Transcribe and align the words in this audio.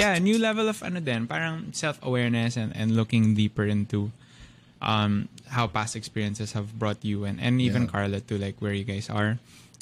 yeah, 0.00 0.16
new 0.18 0.38
level 0.40 0.68
of 0.68 0.80
ano 0.82 1.00
din, 1.00 1.28
parang 1.28 1.72
self-awareness 1.76 2.56
and, 2.56 2.72
and 2.74 2.96
looking 2.96 3.34
deeper 3.36 3.64
into 3.68 4.10
um, 4.80 5.28
how 5.52 5.66
past 5.68 5.94
experiences 5.94 6.52
have 6.56 6.72
brought 6.78 7.04
you 7.04 7.24
and, 7.28 7.38
and 7.40 7.60
even 7.60 7.84
Yeah. 7.84 7.92
Carla 7.92 8.20
to 8.32 8.34
like 8.40 8.56
where 8.64 8.72
you 8.72 8.84
guys 8.84 9.12
are. 9.12 9.38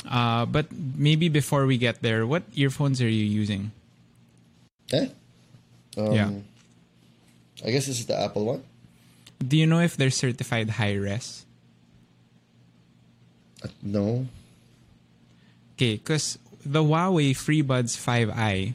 Uh, 0.07 0.47
but 0.47 0.67
maybe 0.75 1.29
before 1.29 1.67
we 1.67 1.79
get 1.79 2.03
there, 2.03 2.27
what 2.27 2.43
earphones 2.55 3.01
are 3.03 3.09
you 3.11 3.25
using? 3.25 3.71
Eh? 4.93 5.09
Um, 5.97 6.13
Yeah. 6.13 6.31
I 7.65 7.71
guess 7.75 7.87
this 7.87 7.99
is 7.99 8.07
the 8.07 8.15
Apple 8.19 8.47
one. 8.47 8.63
Do 9.43 9.57
you 9.59 9.67
know 9.67 9.81
if 9.81 9.97
they're 9.97 10.15
certified 10.15 10.71
high 10.79 10.95
res? 10.95 11.47
Uh, 13.63 13.69
no. 13.83 14.27
Okay, 15.75 15.99
because 15.99 16.39
the 16.65 16.83
Huawei 16.83 17.35
FreeBuds 17.35 17.95
5i 17.99 18.75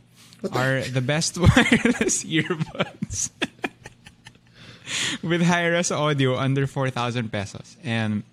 are 0.52 0.82
the 0.82 1.02
best 1.02 1.38
wireless 1.42 2.24
earbuds 2.24 3.32
with 5.24 5.42
high 5.44 5.68
res 5.68 5.92
audio 5.92 6.36
under 6.38 6.68
4,000 6.68 7.32
pesos. 7.32 7.78
And 7.84 8.24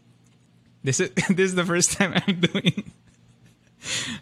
this 0.83 1.01
is 1.01 1.11
this 1.29 1.51
is 1.51 1.55
the 1.55 1.65
first 1.65 1.93
time 1.93 2.13
I'm 2.27 2.41
doing 2.41 2.91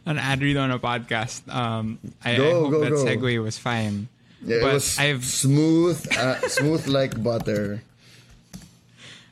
an 0.06 0.19
ad 0.19 0.41
read 0.42 0.56
on 0.56 0.70
a 0.70 0.78
podcast. 0.78 1.48
Um, 1.52 1.98
I, 2.24 2.33
I 2.33 2.34
hope 2.37 2.70
go, 2.70 2.80
that 2.84 2.91
go. 2.91 3.05
segue 3.05 3.42
was 3.42 3.59
fine. 3.59 4.09
Yeah, 4.45 4.59
But 4.62 4.70
it 4.70 4.75
was 4.75 4.98
I've- 4.98 5.23
smooth, 5.25 5.98
uh, 6.16 6.39
smooth 6.48 6.86
like 6.86 7.20
butter. 7.23 7.83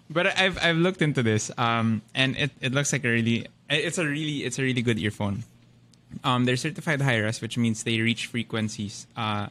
But 0.09 0.39
I've 0.39 0.57
I've 0.63 0.77
looked 0.79 1.03
into 1.03 1.23
this, 1.23 1.51
um, 1.59 2.01
and 2.15 2.37
it, 2.37 2.51
it 2.61 2.73
looks 2.73 2.93
like 2.93 3.05
a 3.05 3.09
really 3.11 3.47
it's 3.69 3.99
a 3.99 4.07
really 4.07 4.45
it's 4.47 4.57
a 4.59 4.63
really 4.63 4.81
good 4.83 4.99
earphone. 4.99 5.43
Um, 6.25 6.45
they're 6.45 6.57
certified 6.57 7.01
high 7.01 7.19
res, 7.19 7.41
which 7.41 7.59
means 7.59 7.83
they 7.83 8.01
reach 8.01 8.27
frequencies 8.27 9.07
uh, 9.17 9.49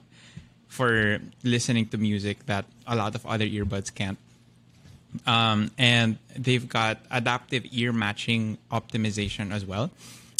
for 0.68 1.20
listening 1.44 1.88
to 1.88 1.98
music 1.98 2.46
that 2.48 2.66
a 2.88 2.96
lot 2.96 3.16
of 3.16 3.26
other 3.26 3.46
earbuds 3.46 3.94
can't. 3.94 4.18
Um, 5.26 5.72
and 5.78 6.18
they've 6.36 6.68
got 6.68 7.00
adaptive 7.10 7.64
ear 7.72 7.94
matching 7.94 8.58
optimization 8.72 9.52
as 9.52 9.66
well, 9.66 9.92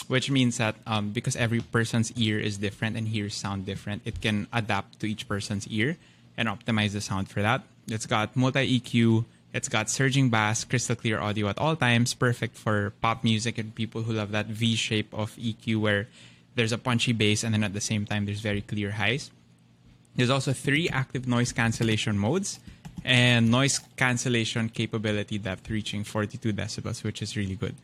which 0.08 0.30
means 0.30 0.58
that 0.58 0.76
um, 0.86 1.12
because 1.12 1.36
every 1.36 1.62
person's 1.62 2.12
ear 2.18 2.40
is 2.40 2.58
different 2.58 2.98
and 2.98 3.08
hears 3.08 3.36
sound 3.36 3.66
different, 3.66 4.02
it 4.04 4.22
can 4.22 4.48
adapt 4.52 5.00
to 5.00 5.08
each 5.08 5.28
person's 5.28 5.68
ear 5.68 5.98
and 6.38 6.50
optimize 6.50 6.92
the 6.92 7.02
sound 7.02 7.30
for 7.30 7.42
that. 7.42 7.62
It's 7.88 8.06
got 8.06 8.36
multi 8.36 8.80
EQ, 8.80 9.26
it's 9.56 9.70
got 9.70 9.90
surging 9.90 10.30
bass, 10.30 10.66
crystal 10.66 10.98
clear 10.98 11.18
audio 11.18 11.48
at 11.48 11.58
all 11.58 11.78
times, 11.78 12.14
perfect 12.14 12.58
for 12.58 12.92
pop 13.00 13.24
music 13.24 13.58
and 13.58 13.74
people 13.74 14.04
who 14.04 14.12
love 14.12 14.32
that 14.32 14.48
V 14.48 14.76
shape 14.76 15.14
of 15.14 15.32
EQ 15.38 15.80
where 15.80 16.08
there's 16.56 16.74
a 16.74 16.78
punchy 16.78 17.14
bass 17.14 17.42
and 17.42 17.54
then 17.54 17.64
at 17.64 17.72
the 17.72 17.80
same 17.80 18.06
time 18.06 18.26
there's 18.26 18.42
very 18.42 18.60
clear 18.60 18.92
highs. 18.92 19.32
There's 20.18 20.30
also 20.30 20.52
three 20.52 20.90
active 20.90 21.26
noise 21.26 21.54
cancellation 21.54 22.20
modes 22.20 22.60
and 23.06 23.50
noise 23.50 23.80
cancellation 23.96 24.68
capability 24.68 25.38
depth 25.38 25.70
reaching 25.70 26.04
42 26.04 26.52
decibels, 26.52 27.06
which 27.06 27.22
is 27.22 27.38
really 27.38 27.56
good. 27.56 27.76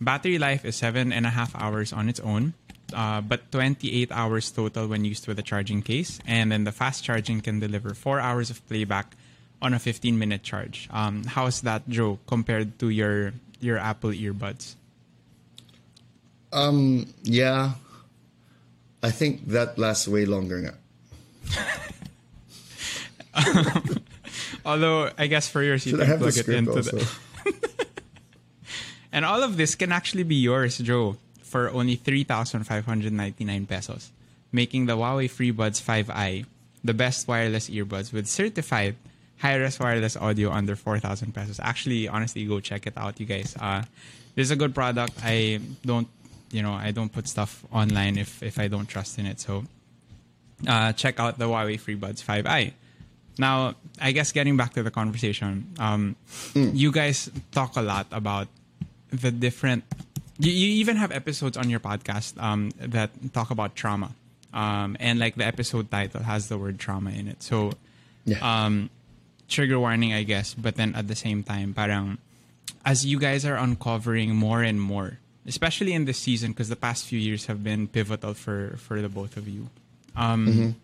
Battery 0.00 0.38
life 0.38 0.64
is 0.64 0.74
seven 0.74 1.12
and 1.12 1.26
a 1.26 1.30
half 1.30 1.54
hours 1.54 1.92
on 1.92 2.08
its 2.08 2.18
own, 2.18 2.54
uh, 2.92 3.20
but 3.20 3.52
28 3.52 4.10
hours 4.10 4.50
total 4.50 4.88
when 4.88 5.04
used 5.04 5.28
with 5.28 5.38
a 5.38 5.42
charging 5.42 5.80
case. 5.80 6.18
And 6.26 6.50
then 6.50 6.64
the 6.64 6.72
fast 6.72 7.04
charging 7.04 7.40
can 7.40 7.60
deliver 7.60 7.94
four 7.94 8.18
hours 8.18 8.50
of 8.50 8.66
playback 8.66 9.14
on 9.62 9.74
a 9.74 9.78
15 9.78 10.18
minute 10.18 10.42
charge. 10.42 10.88
Um, 10.90 11.24
how's 11.24 11.60
that, 11.62 11.88
Joe, 11.88 12.18
compared 12.26 12.78
to 12.80 12.88
your 12.90 13.32
your 13.60 13.78
Apple 13.78 14.10
earbuds? 14.10 14.74
Um, 16.52 17.06
yeah. 17.22 17.74
I 19.02 19.10
think 19.10 19.48
that 19.48 19.76
lasts 19.78 20.08
way 20.08 20.24
longer 20.24 20.60
now. 20.60 20.76
Although 24.64 25.10
I 25.18 25.26
guess 25.26 25.48
for 25.48 25.62
yours 25.62 25.84
you 25.84 25.96
Should 25.96 26.06
can 26.06 26.18
plug 26.18 26.36
it 26.36 26.48
into 26.48 26.72
also? 26.72 26.98
the 26.98 27.08
And 29.12 29.24
all 29.24 29.42
of 29.42 29.56
this 29.56 29.74
can 29.74 29.92
actually 29.92 30.24
be 30.24 30.34
yours, 30.34 30.78
Joe, 30.78 31.16
for 31.42 31.70
only 31.70 31.94
3,599 31.94 33.66
pesos, 33.66 34.10
making 34.50 34.86
the 34.86 34.96
Huawei 34.96 35.30
FreeBuds 35.30 35.78
5i 35.82 36.46
the 36.82 36.94
best 36.94 37.26
wireless 37.26 37.70
earbuds 37.70 38.12
with 38.12 38.26
certified 38.26 38.96
high-res 39.38 39.78
wireless 39.78 40.16
audio 40.16 40.50
under 40.50 40.76
4,000 40.76 41.34
pesos. 41.34 41.60
Actually, 41.60 42.08
honestly, 42.08 42.44
go 42.44 42.60
check 42.60 42.86
it 42.86 42.94
out, 42.96 43.18
you 43.20 43.26
guys. 43.26 43.56
Uh, 43.60 43.82
this 44.34 44.46
is 44.46 44.50
a 44.50 44.56
good 44.56 44.74
product. 44.74 45.12
I 45.22 45.60
don't, 45.84 46.08
you 46.50 46.62
know, 46.62 46.72
I 46.72 46.90
don't 46.92 47.12
put 47.12 47.28
stuff 47.28 47.64
online 47.72 48.16
if 48.18 48.42
if 48.42 48.58
I 48.58 48.68
don't 48.68 48.86
trust 48.88 49.18
in 49.18 49.26
it. 49.26 49.40
So, 49.40 49.64
uh, 50.66 50.92
check 50.92 51.20
out 51.20 51.38
the 51.38 51.46
Huawei 51.46 51.78
FreeBuds 51.80 52.22
5i. 52.24 52.72
Now, 53.38 53.74
I 54.00 54.12
guess 54.12 54.30
getting 54.32 54.56
back 54.56 54.74
to 54.74 54.82
the 54.82 54.90
conversation, 54.90 55.66
um, 55.78 56.14
you 56.54 56.92
guys 56.92 57.30
talk 57.50 57.76
a 57.76 57.82
lot 57.82 58.06
about 58.12 58.46
the 59.10 59.30
different. 59.32 59.84
You, 60.38 60.50
you 60.50 60.68
even 60.80 60.96
have 60.96 61.10
episodes 61.12 61.56
on 61.56 61.68
your 61.70 61.80
podcast 61.80 62.40
um, 62.42 62.70
that 62.78 63.10
talk 63.32 63.50
about 63.50 63.74
trauma, 63.74 64.14
um, 64.52 64.96
and 65.00 65.18
like 65.18 65.34
the 65.34 65.44
episode 65.44 65.90
title 65.90 66.22
has 66.22 66.48
the 66.48 66.58
word 66.58 66.78
trauma 66.78 67.10
in 67.10 67.26
it. 67.28 67.42
So, 67.42 67.72
Yeah. 68.24 68.38
Trigger 69.54 69.78
warning, 69.78 70.12
I 70.12 70.26
guess. 70.26 70.54
But 70.54 70.74
then 70.74 70.94
at 70.98 71.06
the 71.06 71.14
same 71.14 71.46
time, 71.46 71.72
parang 71.74 72.18
as 72.84 73.06
you 73.06 73.18
guys 73.22 73.46
are 73.46 73.56
uncovering 73.56 74.34
more 74.34 74.62
and 74.66 74.80
more, 74.80 75.18
especially 75.46 75.94
in 75.94 76.04
this 76.04 76.18
season, 76.18 76.52
because 76.52 76.68
the 76.68 76.76
past 76.76 77.06
few 77.06 77.18
years 77.18 77.46
have 77.46 77.62
been 77.62 77.86
pivotal 77.86 78.34
for 78.34 78.76
for 78.82 79.00
the 79.00 79.08
both 79.08 79.38
of 79.38 79.46
you. 79.46 79.70
Um, 80.18 80.74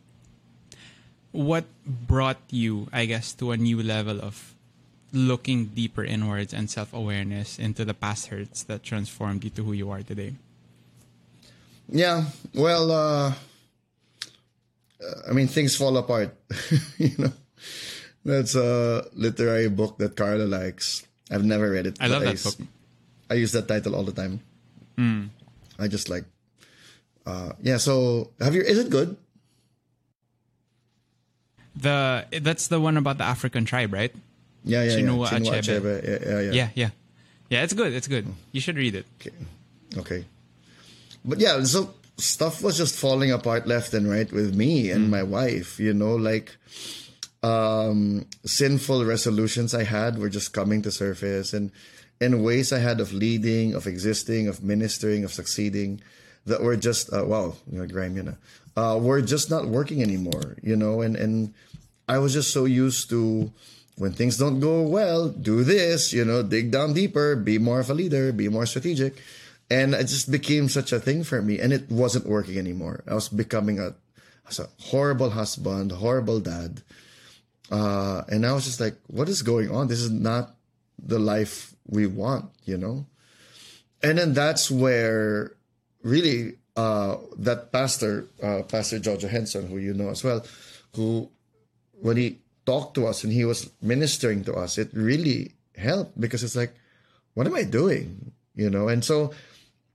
What 1.30 1.62
brought 1.86 2.42
you, 2.50 2.90
I 2.90 3.06
guess, 3.06 3.30
to 3.38 3.52
a 3.54 3.56
new 3.56 3.78
level 3.82 4.18
of 4.18 4.54
looking 5.14 5.66
deeper 5.70 6.02
inwards 6.02 6.50
and 6.50 6.66
self 6.66 6.90
awareness 6.92 7.58
into 7.58 7.84
the 7.86 7.94
past 7.94 8.34
hurts 8.34 8.66
that 8.66 8.82
transformed 8.82 9.44
you 9.46 9.50
to 9.54 9.62
who 9.62 9.70
you 9.72 9.90
are 9.94 10.02
today? 10.02 10.34
Yeah, 11.86 12.34
well, 12.54 12.90
uh, 12.90 13.34
I 15.28 15.32
mean, 15.32 15.46
things 15.46 15.76
fall 15.76 15.96
apart. 15.98 16.34
you 16.98 17.14
know, 17.18 17.32
that's 18.24 18.54
a 18.54 19.06
literary 19.14 19.68
book 19.68 19.98
that 19.98 20.16
Carla 20.16 20.44
likes. 20.44 21.06
I've 21.30 21.44
never 21.44 21.70
read 21.70 21.86
it. 21.86 21.96
I 22.00 22.08
love 22.08 22.22
that 22.22 22.32
use- 22.32 22.56
book. 22.56 22.66
I 23.30 23.34
use 23.34 23.52
that 23.52 23.68
title 23.68 23.94
all 23.94 24.02
the 24.02 24.12
time. 24.12 24.40
Hmm. 24.98 25.26
I 25.78 25.86
just 25.86 26.08
like, 26.08 26.24
uh, 27.24 27.52
yeah. 27.62 27.78
So, 27.78 28.30
have 28.40 28.54
you? 28.54 28.62
Is 28.62 28.78
it 28.78 28.90
good? 28.90 29.16
The 31.76 32.26
that's 32.42 32.66
the 32.68 32.80
one 32.80 32.96
about 32.96 33.18
the 33.18 33.24
African 33.24 33.64
tribe, 33.64 33.94
right? 33.94 34.12
Yeah, 34.64 34.82
yeah, 34.82 34.98
Chinua 34.98 35.30
yeah. 35.30 35.38
Chinua 35.38 35.58
Achebe. 35.62 35.80
Achebe. 35.80 36.02
Yeah, 36.02 36.10
yeah, 36.10 36.40
yeah. 36.40 36.50
Yeah, 36.50 36.68
yeah, 36.74 36.90
yeah. 37.48 37.62
It's 37.62 37.72
good. 37.72 37.92
It's 37.94 38.08
good. 38.08 38.24
Hmm. 38.24 38.32
You 38.52 38.60
should 38.60 38.76
read 38.76 38.94
it. 38.94 39.06
Okay. 39.20 39.36
okay. 39.96 40.24
But 41.24 41.38
yeah, 41.38 41.62
so 41.64 41.94
stuff 42.18 42.62
was 42.62 42.76
just 42.76 42.96
falling 42.96 43.30
apart 43.30 43.66
left 43.66 43.94
and 43.94 44.10
right 44.10 44.30
with 44.32 44.54
me 44.54 44.90
and 44.90 45.04
hmm. 45.04 45.10
my 45.10 45.22
wife, 45.22 45.78
you 45.78 45.94
know, 45.94 46.16
like 46.16 46.56
um 47.42 48.26
sinful 48.44 49.04
resolutions 49.04 49.74
I 49.74 49.84
had 49.84 50.18
were 50.18 50.28
just 50.28 50.52
coming 50.52 50.82
to 50.82 50.90
surface 50.90 51.52
and 51.52 51.72
and 52.20 52.44
ways 52.44 52.70
I 52.70 52.80
had 52.80 53.00
of 53.00 53.14
leading, 53.14 53.74
of 53.74 53.86
existing, 53.86 54.46
of 54.46 54.62
ministering, 54.62 55.24
of 55.24 55.32
succeeding 55.32 56.02
that 56.44 56.60
were 56.60 56.76
just 56.76 57.12
uh, 57.12 57.24
wow, 57.24 57.56
you 57.70 57.78
know, 57.78 57.86
grime 57.86 58.36
ah. 58.76 58.92
uh 58.92 58.98
were 58.98 59.22
just 59.22 59.48
not 59.50 59.66
working 59.66 60.02
anymore, 60.02 60.56
you 60.62 60.76
know, 60.76 61.00
and 61.00 61.16
and 61.16 61.54
I 62.08 62.18
was 62.18 62.34
just 62.34 62.52
so 62.52 62.64
used 62.66 63.08
to 63.10 63.52
when 64.00 64.12
things 64.12 64.38
don't 64.38 64.60
go 64.60 64.82
well, 64.82 65.28
do 65.28 65.62
this, 65.62 66.10
you 66.10 66.24
know, 66.24 66.42
dig 66.42 66.72
down 66.72 66.94
deeper, 66.94 67.36
be 67.36 67.58
more 67.58 67.80
of 67.80 67.90
a 67.90 67.94
leader, 67.94 68.32
be 68.32 68.48
more 68.48 68.64
strategic. 68.64 69.20
And 69.70 69.94
it 69.94 70.08
just 70.08 70.30
became 70.30 70.68
such 70.68 70.90
a 70.90 70.98
thing 70.98 71.22
for 71.22 71.42
me. 71.42 71.60
And 71.60 71.70
it 71.70 71.90
wasn't 71.90 72.26
working 72.26 72.58
anymore. 72.58 73.04
I 73.06 73.14
was 73.14 73.28
becoming 73.28 73.78
a, 73.78 73.94
as 74.48 74.58
a 74.58 74.68
horrible 74.90 75.30
husband, 75.30 75.92
horrible 75.92 76.40
dad. 76.40 76.82
Uh, 77.70 78.22
and 78.28 78.44
I 78.44 78.52
was 78.52 78.64
just 78.64 78.80
like, 78.80 78.96
what 79.06 79.28
is 79.28 79.42
going 79.42 79.70
on? 79.70 79.88
This 79.88 80.00
is 80.00 80.10
not 80.10 80.54
the 80.98 81.18
life 81.18 81.74
we 81.86 82.06
want, 82.06 82.50
you 82.64 82.76
know? 82.76 83.06
And 84.02 84.18
then 84.18 84.34
that's 84.34 84.70
where 84.70 85.52
really 86.02 86.54
uh, 86.76 87.16
that 87.38 87.72
pastor, 87.72 88.26
uh, 88.42 88.62
Pastor 88.62 88.98
George 88.98 89.22
Henson, 89.22 89.68
who 89.68 89.78
you 89.78 89.94
know 89.94 90.08
as 90.08 90.24
well, 90.24 90.44
who 90.94 91.28
when 92.00 92.16
he 92.16 92.38
talked 92.66 92.94
to 92.94 93.06
us 93.06 93.24
and 93.24 93.32
he 93.32 93.44
was 93.44 93.70
ministering 93.82 94.44
to 94.44 94.54
us, 94.54 94.78
it 94.78 94.88
really 94.92 95.52
helped 95.76 96.18
because 96.20 96.42
it's 96.42 96.56
like, 96.56 96.74
what 97.34 97.46
am 97.46 97.54
I 97.54 97.64
doing? 97.64 98.32
You 98.54 98.70
know, 98.70 98.88
and 98.88 99.04
so 99.04 99.32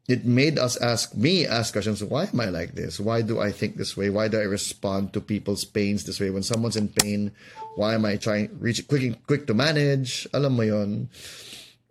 it 0.07 0.25
made 0.25 0.59
us 0.59 0.77
ask 0.77 1.15
me 1.15 1.45
ask 1.45 1.73
questions. 1.73 2.03
Why 2.03 2.29
am 2.31 2.39
I 2.39 2.49
like 2.49 2.73
this? 2.73 2.99
Why 2.99 3.21
do 3.21 3.39
I 3.39 3.51
think 3.51 3.77
this 3.77 3.97
way? 3.97 4.09
Why 4.09 4.27
do 4.27 4.39
I 4.39 4.43
respond 4.45 5.13
to 5.13 5.21
people's 5.21 5.65
pains 5.65 6.03
this 6.03 6.19
way? 6.19 6.29
When 6.29 6.43
someone's 6.43 6.77
in 6.77 6.89
pain, 6.89 7.31
why 7.75 7.95
am 7.95 8.05
I 8.05 8.17
trying 8.17 8.49
reach 8.59 8.87
quick 8.87 9.25
quick 9.25 9.47
to 9.47 9.53
manage? 9.53 10.27
Alam 10.33 10.57
mo 10.57 10.63
yon. 10.63 11.09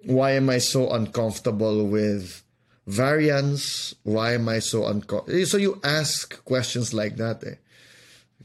Why 0.05 0.33
am 0.33 0.51
I 0.51 0.59
so 0.59 0.93
uncomfortable 0.93 1.87
with 1.87 2.43
variance? 2.87 3.95
Why 4.05 4.35
am 4.35 4.49
I 4.49 4.61
so 4.61 4.87
uncomfortable? 4.87 5.47
So 5.47 5.57
you 5.57 5.81
ask 5.83 6.45
questions 6.45 6.93
like 6.93 7.17
that. 7.17 7.43
Eh? 7.43 7.57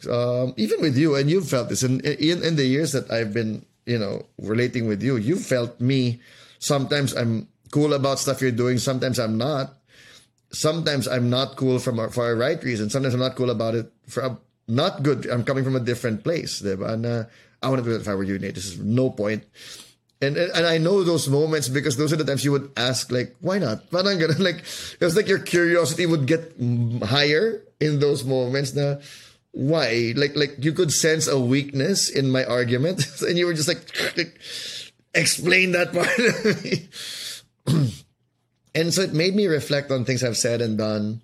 um, 0.08 0.54
even 0.56 0.80
with 0.80 0.98
you, 0.98 1.16
and 1.16 1.30
you've 1.30 1.50
felt 1.50 1.68
this 1.68 1.84
in, 1.84 2.00
in 2.02 2.44
in 2.44 2.56
the 2.56 2.64
years 2.64 2.94
that 2.94 3.12
I've 3.12 3.34
been, 3.34 3.66
you 3.86 4.00
know, 4.00 4.24
relating 4.40 4.88
with 4.88 5.04
you. 5.04 5.18
You've 5.18 5.44
felt 5.44 5.82
me. 5.82 6.22
Sometimes 6.60 7.12
I'm 7.16 7.49
cool 7.72 7.94
about 7.94 8.20
stuff 8.20 8.42
you're 8.42 8.52
doing. 8.52 8.78
Sometimes 8.78 9.20
I'm 9.20 9.38
not. 9.38 9.76
Sometimes 10.52 11.08
I'm 11.08 11.30
not 11.30 11.56
cool 11.58 11.78
from 11.78 12.00
a, 12.00 12.10
for 12.10 12.32
a 12.32 12.36
right 12.36 12.62
reason. 12.64 12.90
Sometimes 12.90 13.14
I'm 13.14 13.20
not 13.20 13.36
cool 13.36 13.52
about 13.52 13.76
it 13.76 13.92
for 14.08 14.22
a 14.22 14.38
not 14.68 15.04
good. 15.04 15.26
I'm 15.26 15.44
coming 15.44 15.64
from 15.64 15.76
a 15.76 15.80
different 15.80 16.24
place? 16.24 16.62
And 16.62 17.06
uh, 17.06 17.24
I 17.62 17.76
to 17.76 17.82
do 17.82 17.92
it 17.92 18.02
if 18.02 18.08
I 18.08 18.16
were 18.16 18.24
you, 18.24 18.40
Nate. 18.40 18.56
This 18.56 18.66
is 18.66 18.80
no 18.80 19.10
point. 19.10 19.44
And, 20.22 20.36
and 20.36 20.66
I 20.66 20.78
know 20.78 21.04
those 21.04 21.30
moments 21.30 21.70
because 21.70 21.96
those 21.96 22.12
are 22.12 22.18
the 22.18 22.26
times 22.26 22.44
you 22.44 22.52
would 22.52 22.72
ask 22.76 23.10
like, 23.10 23.36
why 23.40 23.58
not? 23.58 23.90
Ganun, 23.90 24.40
like 24.44 24.58
it 24.60 25.00
was 25.02 25.16
like 25.16 25.28
your 25.28 25.40
curiosity 25.40 26.06
would 26.06 26.26
get 26.26 26.54
higher 27.04 27.64
in 27.80 28.00
those 28.00 28.26
moments. 28.26 28.76
Na 28.76 28.96
why? 29.52 30.14
Like 30.16 30.36
like 30.36 30.56
you 30.60 30.74
could 30.74 30.92
sense 30.92 31.28
a 31.28 31.40
weakness 31.40 32.10
in 32.10 32.32
my 32.32 32.44
argument, 32.44 33.06
and 33.22 33.38
you 33.38 33.46
were 33.46 33.54
just 33.54 33.70
like, 33.70 33.80
like 34.18 34.38
explain 35.16 35.72
that 35.72 35.94
part. 35.94 36.10
and 38.76 38.94
so 38.94 39.02
it 39.02 39.14
made 39.14 39.36
me 39.36 39.48
reflect 39.48 39.92
on 39.92 40.06
things 40.06 40.24
I've 40.24 40.38
said 40.38 40.62
and 40.62 40.78
done. 40.78 41.22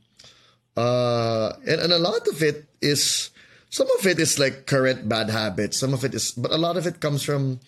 Uh, 0.76 1.54
and, 1.66 1.82
and 1.82 1.94
a 1.94 2.00
lot 2.00 2.28
of 2.28 2.44
it 2.44 2.66
is 2.82 3.32
some 3.70 3.88
of 4.00 4.06
it 4.06 4.20
is 4.20 4.40
like 4.40 4.68
current 4.68 5.08
bad 5.10 5.30
habits. 5.30 5.78
Some 5.78 5.94
of 5.94 6.04
it 6.04 6.14
is, 6.14 6.32
but 6.32 6.52
a 6.52 6.58
lot 6.58 6.78
of 6.78 6.88
it 6.88 7.00
comes 7.00 7.24
from, 7.24 7.60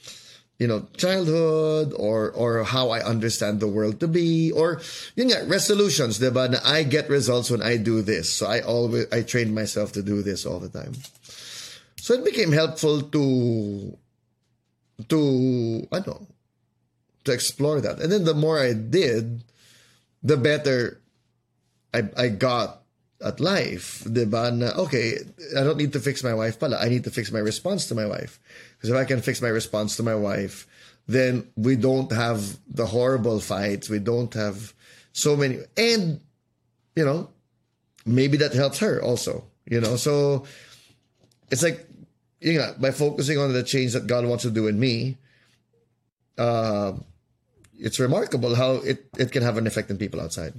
you 0.59 0.67
know, 0.67 0.87
childhood 0.95 1.93
or 1.95 2.31
or 2.31 2.63
how 2.63 2.89
I 2.89 3.03
understand 3.03 3.59
the 3.59 3.67
world 3.67 3.99
to 3.99 4.07
be, 4.07 4.51
or 4.51 4.79
yun 5.15 5.31
nga, 5.31 5.45
resolutions, 5.47 6.19
diba? 6.19 6.51
Na 6.51 6.59
I 6.63 6.83
get 6.83 7.09
results 7.09 7.51
when 7.51 7.61
I 7.61 7.77
do 7.77 8.01
this. 8.01 8.31
So 8.31 8.47
I 8.47 8.61
always 8.61 9.11
I 9.11 9.21
train 9.21 9.53
myself 9.53 9.91
to 9.93 10.03
do 10.03 10.21
this 10.23 10.45
all 10.45 10.59
the 10.59 10.69
time. 10.69 10.93
So 11.99 12.13
it 12.13 12.23
became 12.23 12.51
helpful 12.51 13.01
to 13.01 13.97
to 15.11 15.19
I 15.91 15.99
don't 15.99 16.21
know 16.23 16.36
to 17.27 17.33
explore 17.33 17.79
that. 17.81 17.99
And 17.99 18.11
then 18.11 18.23
the 18.23 18.33
more 18.33 18.59
I 18.59 18.73
did, 18.73 19.43
the 20.23 20.37
better 20.37 20.99
I 21.93 22.09
I 22.17 22.27
got 22.29 22.83
at 23.23 23.39
life, 23.39 24.03
diba? 24.05 24.53
Na, 24.53 24.71
okay, 24.77 25.17
I 25.57 25.63
don't 25.63 25.77
need 25.77 25.93
to 25.93 25.99
fix 25.99 26.23
my 26.23 26.33
wife 26.33 26.59
pala. 26.59 26.77
I 26.77 26.89
need 26.89 27.03
to 27.05 27.11
fix 27.11 27.31
my 27.31 27.39
response 27.39 27.87
to 27.87 27.95
my 27.95 28.05
wife. 28.05 28.39
Because 28.75 28.89
if 28.89 28.95
I 28.95 29.05
can 29.05 29.21
fix 29.21 29.41
my 29.41 29.49
response 29.49 29.97
to 29.97 30.03
my 30.03 30.15
wife, 30.15 30.67
then 31.07 31.47
we 31.55 31.75
don't 31.75 32.11
have 32.11 32.59
the 32.67 32.85
horrible 32.85 33.39
fights. 33.39 33.89
We 33.89 33.99
don't 33.99 34.33
have 34.33 34.73
so 35.13 35.35
many. 35.35 35.59
And, 35.75 36.19
you 36.95 37.05
know, 37.05 37.29
maybe 38.05 38.37
that 38.37 38.53
helps 38.53 38.79
her 38.79 39.01
also, 39.01 39.45
you 39.65 39.81
know? 39.81 39.95
So 39.95 40.45
it's 41.49 41.63
like, 41.63 41.87
you 42.39 42.59
know, 42.59 42.75
by 42.77 42.91
focusing 42.91 43.39
on 43.39 43.53
the 43.53 43.63
change 43.63 43.93
that 43.93 44.05
God 44.05 44.25
wants 44.25 44.43
to 44.43 44.51
do 44.51 44.67
in 44.67 44.79
me, 44.79 45.17
uh, 46.37 46.93
it's 47.79 47.99
remarkable 47.99 48.55
how 48.55 48.73
it, 48.73 49.05
it 49.17 49.31
can 49.31 49.43
have 49.43 49.57
an 49.57 49.67
effect 49.67 49.91
on 49.91 49.97
people 49.97 50.21
outside. 50.21 50.53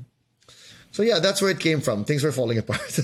So 0.91 1.03
yeah, 1.03 1.19
that's 1.19 1.43
where 1.43 1.51
it 1.51 1.61
came 1.61 1.81
from. 1.81 2.05
Things 2.05 2.25
were 2.25 2.33
falling 2.33 2.59
apart. 2.59 3.01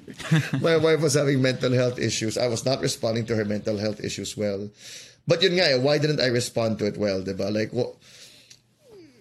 My 0.60 0.76
wife 0.76 1.00
was 1.00 1.14
having 1.14 1.40
mental 1.40 1.72
health 1.72 1.98
issues. 1.98 2.36
I 2.36 2.48
was 2.48 2.64
not 2.64 2.80
responding 2.80 3.26
to 3.26 3.36
her 3.36 3.44
mental 3.44 3.78
health 3.78 4.02
issues 4.02 4.36
well. 4.36 4.68
But 5.26 5.42
yun 5.42 5.52
nga, 5.52 5.72
eh, 5.72 5.78
why 5.78 5.98
didn't 5.98 6.20
I 6.20 6.26
respond 6.26 6.78
to 6.78 6.86
it 6.86 6.98
well, 6.98 7.22
diba? 7.22 7.52
Like, 7.54 7.72
well, 7.72 7.96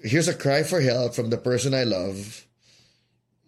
here's 0.04 0.28
a 0.28 0.34
cry 0.34 0.64
for 0.64 0.82
help 0.82 1.14
from 1.14 1.30
the 1.30 1.38
person 1.38 1.74
I 1.74 1.84
love. 1.84 2.46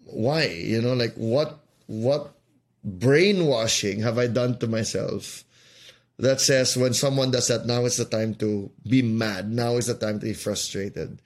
Why? 0.05 0.45
You 0.45 0.81
know, 0.81 0.93
like 0.93 1.15
what 1.15 1.59
what 1.87 2.35
brainwashing 2.83 4.01
have 4.01 4.17
I 4.17 4.27
done 4.27 4.57
to 4.59 4.67
myself 4.67 5.43
that 6.21 6.39
says 6.39 6.77
when 6.77 6.93
someone 6.93 7.31
does 7.31 7.47
that, 7.49 7.65
now 7.65 7.85
is 7.85 7.97
the 7.97 8.05
time 8.05 8.35
to 8.35 8.69
be 8.87 9.01
mad. 9.01 9.49
Now 9.51 9.77
is 9.77 9.87
the 9.87 9.95
time 9.97 10.19
to 10.19 10.25
be 10.25 10.33
frustrated. 10.33 11.21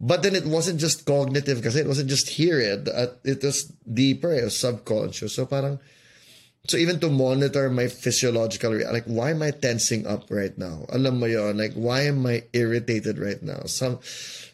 But 0.00 0.22
then 0.22 0.34
it 0.36 0.44
wasn't 0.44 0.80
just 0.80 1.06
cognitive 1.06 1.56
because 1.58 1.76
it 1.76 1.86
wasn't 1.86 2.10
just 2.10 2.28
hear 2.28 2.60
it. 2.60 2.86
It 3.24 3.42
was 3.42 3.64
deeper. 3.88 4.32
It 4.32 4.44
was 4.44 4.58
subconscious. 4.58 5.34
So 5.34 5.46
parang, 5.46 5.80
so 6.68 6.76
even 6.76 7.00
to 7.00 7.08
monitor 7.08 7.70
my 7.70 7.88
physiological, 7.88 8.72
reaction, 8.72 8.92
like 8.92 9.08
why 9.08 9.30
am 9.30 9.40
I 9.40 9.52
tensing 9.52 10.06
up 10.06 10.28
right 10.28 10.56
now? 10.58 10.84
Alam 10.90 11.20
mo 11.20 11.26
yon, 11.26 11.56
like 11.56 11.72
why 11.72 12.02
am 12.02 12.26
I 12.26 12.44
irritated 12.52 13.18
right 13.18 13.42
now? 13.42 13.64
Some, 13.64 14.00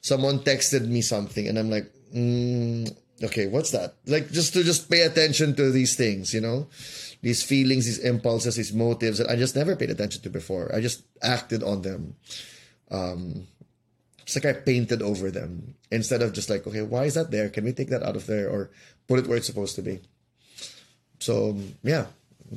someone 0.01 0.41
texted 0.41 0.87
me 0.87 1.03
something 1.03 1.49
and 1.49 1.59
I'm 1.59 1.71
like, 1.71 1.91
mm, 2.15 2.87
okay, 3.23 3.47
what's 3.47 3.71
that? 3.71 3.95
Like 4.07 4.31
just 4.31 4.53
to 4.55 4.63
just 4.65 4.91
pay 4.91 5.03
attention 5.03 5.55
to 5.57 5.71
these 5.71 5.97
things, 5.97 6.33
you 6.33 6.41
know, 6.41 6.69
these 7.23 7.43
feelings, 7.43 7.87
these 7.87 7.99
impulses, 7.99 8.57
these 8.57 8.73
motives 8.73 9.19
that 9.19 9.29
I 9.29 9.37
just 9.37 9.57
never 9.57 9.77
paid 9.77 9.91
attention 9.91 10.23
to 10.23 10.31
before. 10.31 10.75
I 10.75 10.81
just 10.81 11.03
acted 11.23 11.63
on 11.63 11.83
them. 11.83 12.17
Um, 12.91 13.47
it's 14.23 14.35
like 14.37 14.47
I 14.47 14.59
painted 14.59 15.03
over 15.03 15.31
them 15.31 15.75
instead 15.91 16.23
of 16.23 16.33
just 16.33 16.49
like, 16.49 16.67
okay, 16.67 16.83
why 16.83 17.05
is 17.05 17.15
that 17.15 17.31
there? 17.31 17.49
Can 17.49 17.65
we 17.65 17.73
take 17.73 17.91
that 17.91 18.03
out 18.03 18.17
of 18.17 18.27
there 18.27 18.49
or 18.49 18.71
put 19.09 19.19
it 19.19 19.27
where 19.27 19.37
it's 19.37 19.47
supposed 19.47 19.75
to 19.77 19.83
be? 19.83 20.01
So 21.19 21.57
yeah, 21.83 22.07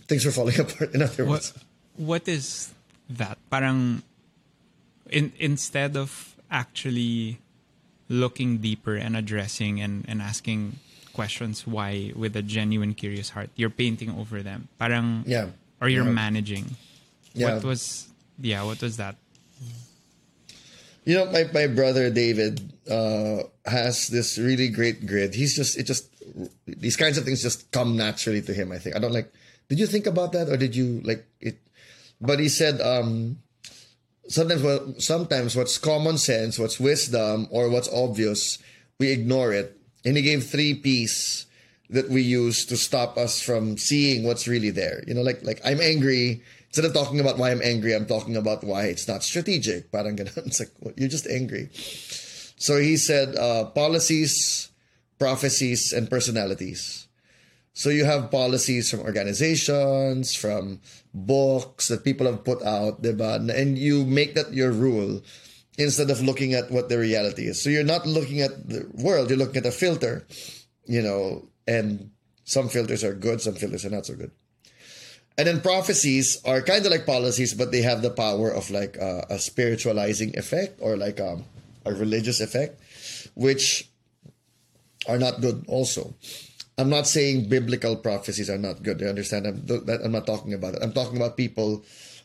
things 0.07 0.25
are 0.25 0.31
falling 0.31 0.60
apart. 0.60 0.94
In 0.94 1.01
other 1.01 1.25
words, 1.25 1.54
what, 1.98 2.24
what 2.24 2.27
is 2.27 2.74
that? 3.10 3.38
Parang 3.50 4.04
in 5.10 5.33
instead 5.39 5.98
of 5.98 6.36
actually 6.50 7.39
looking 8.13 8.60
deeper 8.60 8.95
and 8.95 9.18
addressing 9.18 9.81
and, 9.81 10.06
and 10.07 10.21
asking 10.21 10.77
questions 11.13 11.65
why 11.65 12.13
with 12.15 12.36
a 12.36 12.42
genuine 12.42 12.94
curious 12.94 13.31
heart, 13.31 13.50
you're 13.56 13.74
painting 13.74 14.13
over 14.13 14.42
them. 14.42 14.69
Parang 14.77 15.24
yeah, 15.25 15.50
or 15.81 15.89
you're 15.89 16.06
yeah. 16.06 16.21
managing. 16.21 16.77
Yeah. 17.33 17.56
What 17.56 17.63
was 17.63 18.07
yeah? 18.39 18.63
What 18.63 18.81
was 18.81 18.98
that? 18.98 19.15
You 21.06 21.15
know, 21.15 21.25
my, 21.25 21.44
my 21.54 21.68
brother 21.68 22.10
David 22.10 22.62
uh, 22.89 23.44
has 23.65 24.07
this 24.07 24.38
really 24.38 24.69
great 24.69 25.06
grid. 25.06 25.36
He's 25.36 25.56
just 25.56 25.77
it 25.77 25.83
just 25.83 26.07
these 26.65 26.95
kinds 26.95 27.18
of 27.18 27.25
things 27.25 27.42
just 27.42 27.71
come 27.71 27.98
naturally 27.98 28.42
to 28.42 28.54
him. 28.54 28.71
I 28.71 28.77
think 28.77 28.95
I 28.95 29.00
don't 29.00 29.12
like. 29.12 29.33
Did 29.68 29.80
you 29.80 29.88
think 29.88 30.06
about 30.06 30.31
that, 30.33 30.50
or 30.50 30.57
did 30.57 30.75
you 30.75 31.01
like 31.04 31.25
it? 31.42 31.57
But 32.21 32.39
he 32.39 32.48
said 32.48 32.80
um, 32.80 33.42
sometimes 34.27 35.05
sometimes 35.05 35.55
what's 35.55 35.77
common 35.77 36.17
sense, 36.17 36.57
what's 36.59 36.79
wisdom, 36.79 37.47
or 37.51 37.69
what's 37.69 37.91
obvious, 37.91 38.57
we 38.99 39.11
ignore 39.11 39.53
it. 39.53 39.77
And 40.05 40.17
he 40.17 40.23
gave 40.23 40.45
three 40.45 40.73
P's 40.73 41.45
that 41.89 42.09
we 42.09 42.21
use 42.21 42.65
to 42.65 42.77
stop 42.77 43.17
us 43.17 43.41
from 43.41 43.77
seeing 43.77 44.23
what's 44.23 44.47
really 44.47 44.71
there. 44.71 45.03
You 45.07 45.13
know, 45.13 45.21
like 45.21 45.43
like 45.43 45.62
I'm 45.63 45.81
angry 45.81 46.41
instead 46.74 46.86
of 46.86 46.93
talking 46.93 47.19
about 47.19 47.38
why 47.38 47.51
I'm 47.51 47.62
angry, 47.62 47.93
I'm 47.93 48.07
talking 48.07 48.36
about 48.36 48.63
why 48.63 48.86
it's 48.86 49.07
not 49.07 49.24
strategic. 49.24 49.91
Parang 49.91 50.17
ganun. 50.17 50.33
It's 50.48 50.59
like, 50.59 50.74
well, 50.81 50.93
you're 50.98 51.12
just 51.12 51.27
angry. 51.27 51.69
So 52.57 52.79
he 52.79 52.98
said 52.98 53.36
uh, 53.36 53.65
policies, 53.75 54.71
prophecies, 55.19 55.93
and 55.93 56.09
personalities. 56.09 57.07
So 57.74 57.89
you 57.89 58.06
have 58.06 58.30
policies 58.30 58.92
from 58.92 59.01
organizations, 59.01 60.36
from 60.36 60.80
books 61.13 61.88
that 61.88 62.03
people 62.03 62.27
have 62.27 62.44
put 62.44 62.62
out, 62.62 63.01
diba? 63.01 63.50
and 63.50 63.77
you 63.77 64.06
make 64.06 64.36
that 64.36 64.53
your 64.53 64.72
rule 64.72 65.22
instead 65.77 66.12
of 66.12 66.22
looking 66.22 66.53
at 66.53 66.70
what 66.70 66.89
the 66.89 67.00
reality 67.00 67.48
is. 67.48 67.62
So 67.62 67.72
you're 67.72 67.84
not 67.84 68.06
looking 68.06 68.42
at 68.42 68.70
the 68.70 68.88
world, 68.94 69.30
you're 69.30 69.39
looking 69.39 69.58
at 69.58 69.65
a 69.65 69.72
filter, 69.72 70.25
you 70.86 71.01
know, 71.01 71.50
and 71.68 72.12
some 72.44 72.70
filters 72.70 73.03
are 73.03 73.15
good, 73.15 73.42
some 73.42 73.56
filters 73.56 73.86
are 73.86 73.89
not 73.89 74.06
so 74.06 74.15
good. 74.15 74.32
And 75.36 75.48
then 75.48 75.62
prophecies 75.62 76.39
are 76.46 76.62
kind 76.62 76.86
of 76.86 76.92
like 76.92 77.08
policies, 77.08 77.56
but 77.56 77.72
they 77.72 77.82
have 77.82 78.03
the 78.03 78.12
power 78.12 78.51
of 78.51 78.70
like 78.70 79.01
uh, 79.01 79.24
a 79.32 79.39
spiritualizing 79.39 80.38
effect 80.38 80.77
or 80.80 80.96
like 80.96 81.20
um, 81.20 81.46
a 81.86 81.94
religious 81.94 82.39
effect, 82.39 82.80
which 83.34 83.89
are 85.08 85.18
not 85.18 85.42
good 85.42 85.65
also. 85.68 86.13
I'm 86.77 86.89
not 86.89 87.08
saying 87.08 87.50
biblical 87.50 87.96
prophecies 87.96 88.50
are 88.50 88.58
not 88.58 88.82
good. 88.82 89.00
You 89.00 89.08
understand? 89.08 89.46
I'm, 89.46 89.89
I'm 90.03 90.12
not 90.12 90.25
talking 90.25 90.53
about 90.53 90.75
it. 90.75 90.82
I'm 90.82 90.94
talking 90.94 91.18
about 91.18 91.38
people 91.38 91.84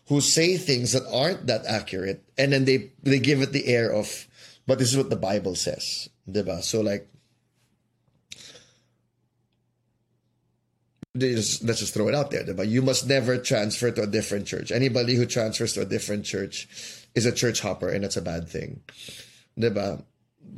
who 0.09 0.21
say 0.21 0.57
things 0.57 0.93
that 0.93 1.05
aren't 1.13 1.47
that 1.47 1.67
accurate, 1.67 2.25
and 2.39 2.53
then 2.53 2.65
they 2.65 2.93
they 3.03 3.19
give 3.19 3.43
it 3.43 3.53
the 3.53 3.67
air 3.67 3.93
of, 3.93 4.27
but 4.67 4.79
this 4.79 4.91
is 4.91 4.97
what 4.97 5.11
the 5.11 5.17
Bible 5.17 5.55
says, 5.55 6.09
diba? 6.29 6.63
So 6.63 6.81
like, 6.81 7.09
let's 11.15 11.59
just 11.61 11.93
throw 11.93 12.09
it 12.09 12.15
out 12.15 12.31
there. 12.31 12.55
But 12.55 12.69
you 12.69 12.81
must 12.81 13.07
never 13.07 13.37
transfer 13.37 13.91
to 13.91 14.03
a 14.03 14.07
different 14.07 14.47
church. 14.47 14.73
Anybody 14.73 15.15
who 15.15 15.27
transfers 15.27 15.75
to 15.75 15.83
a 15.83 15.85
different 15.85 16.25
church 16.25 16.69
is 17.15 17.27
a 17.27 17.33
church 17.33 17.61
hopper, 17.61 17.91
and 17.91 18.05
that's 18.05 18.17
a 18.17 18.23
bad 18.23 18.49
thing. 18.49 18.81
Diba? 19.59 20.03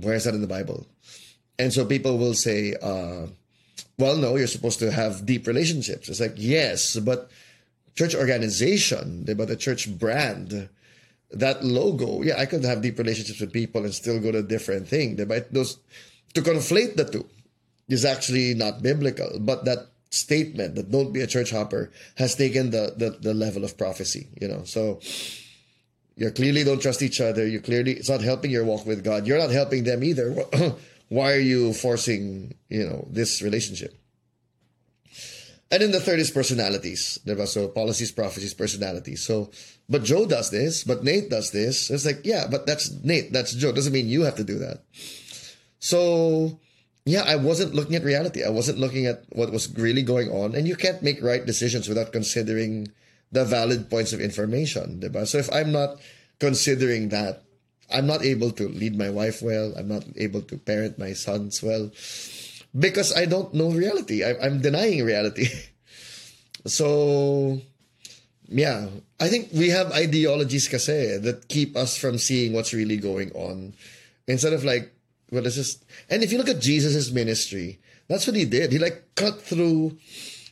Where 0.01 0.15
is 0.15 0.25
that 0.25 0.35
in 0.35 0.43
the 0.43 0.47
Bible? 0.47 0.87
And 1.59 1.73
so 1.73 1.85
people 1.85 2.19
will 2.19 2.35
say, 2.35 2.75
uh, 2.81 3.27
well, 4.00 4.16
no, 4.16 4.37
you're 4.37 4.47
supposed 4.47 4.78
to 4.80 4.90
have 4.90 5.26
deep 5.26 5.47
relationships. 5.47 6.09
It's 6.09 6.21
like, 6.21 6.35
yes, 6.37 6.97
but 6.97 7.30
church 7.95 8.14
organization, 8.14 9.25
but 9.37 9.49
the 9.49 9.57
church 9.57 9.88
brand, 9.99 10.69
that 11.30 11.64
logo, 11.64 12.23
yeah, 12.23 12.38
I 12.38 12.47
could 12.47 12.64
have 12.64 12.83
deep 12.83 12.99
relationships 12.99 13.40
with 13.40 13.52
people 13.52 13.85
and 13.85 13.95
still 13.95 14.19
go 14.21 14.33
to 14.33 14.38
a 14.38 14.42
different 14.42 14.88
thing. 14.88 15.16
But 15.16 15.52
those 15.52 15.78
to 16.35 16.42
conflate 16.42 16.97
the 16.97 17.04
two 17.04 17.26
is 17.88 18.04
actually 18.04 18.54
not 18.54 18.83
biblical. 18.83 19.38
But 19.40 19.64
that 19.66 19.88
statement 20.11 20.75
that 20.75 20.90
don't 20.90 21.12
be 21.12 21.21
a 21.21 21.26
church 21.26 21.50
hopper 21.50 21.90
has 22.16 22.35
taken 22.35 22.71
the, 22.71 22.95
the, 22.97 23.11
the 23.21 23.35
level 23.35 23.64
of 23.64 23.78
prophecy, 23.78 24.28
you 24.40 24.49
know. 24.49 24.64
So 24.64 25.00
you 26.16 26.30
clearly 26.30 26.64
don't 26.64 26.83
trust 26.83 27.02
each 27.02 27.21
other. 27.21 27.47
You 27.47 27.61
clearly 27.61 27.92
it's 27.92 28.09
not 28.09 28.21
helping 28.21 28.50
your 28.50 28.64
walk 28.64 28.87
with 28.87 29.04
God. 29.04 29.26
You're 29.26 29.38
not 29.38 29.50
helping 29.50 29.85
them 29.85 30.02
either. 30.02 30.35
Why 31.11 31.33
are 31.33 31.43
you 31.43 31.75
forcing, 31.75 32.55
you 32.69 32.87
know, 32.87 33.07
this 33.11 33.43
relationship? 33.43 33.95
And 35.73 35.83
then 35.83 35.90
the 35.90 36.00
third 36.00 36.19
is 36.19 36.31
personalities. 36.31 37.19
So 37.47 37.69
policies, 37.69 38.11
prophecies, 38.12 38.55
personalities. 38.55 39.23
So, 39.23 39.50
but 39.88 40.05
Joe 40.05 40.25
does 40.25 40.50
this, 40.50 40.83
but 40.83 41.05
Nate 41.05 41.29
does 41.29 41.50
this. 41.50 41.90
It's 41.90 42.07
like, 42.07 42.21
yeah, 42.25 42.47
but 42.50 42.67
that's 42.67 42.90
Nate, 43.02 43.33
that's 43.33 43.55
Joe. 43.55 43.73
Doesn't 43.73 43.93
mean 43.93 44.09
you 44.09 44.23
have 44.23 44.37
to 44.37 44.45
do 44.45 44.59
that. 44.59 44.83
So, 45.81 46.61
yeah, 47.05 47.23
I 47.23 47.37
wasn't 47.37 47.75
looking 47.75 47.97
at 47.97 48.05
reality. 48.05 48.45
I 48.45 48.50
wasn't 48.50 48.79
looking 48.79 49.07
at 49.07 49.25
what 49.31 49.50
was 49.52 49.73
really 49.76 50.02
going 50.02 50.29
on. 50.31 50.55
And 50.55 50.69
you 50.69 50.76
can't 50.76 51.02
make 51.02 51.23
right 51.23 51.45
decisions 51.45 51.88
without 51.88 52.12
considering 52.12 52.88
the 53.33 53.45
valid 53.45 53.90
points 53.90 54.12
of 54.12 54.21
information. 54.21 55.00
Diba? 55.00 55.26
So 55.26 55.38
if 55.38 55.52
I'm 55.52 55.73
not 55.73 55.99
considering 56.38 57.09
that, 57.09 57.43
I'm 57.93 58.07
not 58.07 58.25
able 58.25 58.51
to 58.53 58.69
lead 58.69 58.97
my 58.97 59.11
wife 59.11 59.43
well. 59.43 59.73
I'm 59.77 59.89
not 59.89 60.05
able 60.17 60.43
to 60.43 60.59
parent 60.59 60.99
my 60.99 61.13
sons 61.13 61.63
well 61.63 61.91
because 62.79 63.17
I 63.17 63.27
don't 63.27 63.53
know 63.55 63.71
reality. 63.71 64.25
I, 64.25 64.39
I'm 64.41 64.61
denying 64.61 65.05
reality. 65.05 65.49
so, 66.67 67.61
yeah, 68.49 68.89
I 69.19 69.29
think 69.29 69.49
we 69.53 69.71
have 69.71 69.93
ideologies 69.93 70.69
kasi 70.69 71.19
that 71.19 71.49
keep 71.49 71.77
us 71.77 71.97
from 71.97 72.19
seeing 72.19 72.53
what's 72.53 72.73
really 72.73 72.97
going 72.97 73.33
on. 73.33 73.75
Instead 74.27 74.53
of 74.53 74.65
like 74.65 74.95
well, 75.31 75.47
it's 75.47 75.55
just, 75.55 75.85
and 76.09 76.23
if 76.23 76.33
you 76.33 76.39
look 76.39 76.49
at 76.49 76.61
Jesus' 76.61 77.11
ministry, 77.11 77.79
that's 78.09 78.27
what 78.27 78.37
he 78.37 78.45
did. 78.45 78.73
He 78.73 78.79
like 78.79 79.15
cut 79.15 79.41
through 79.41 79.97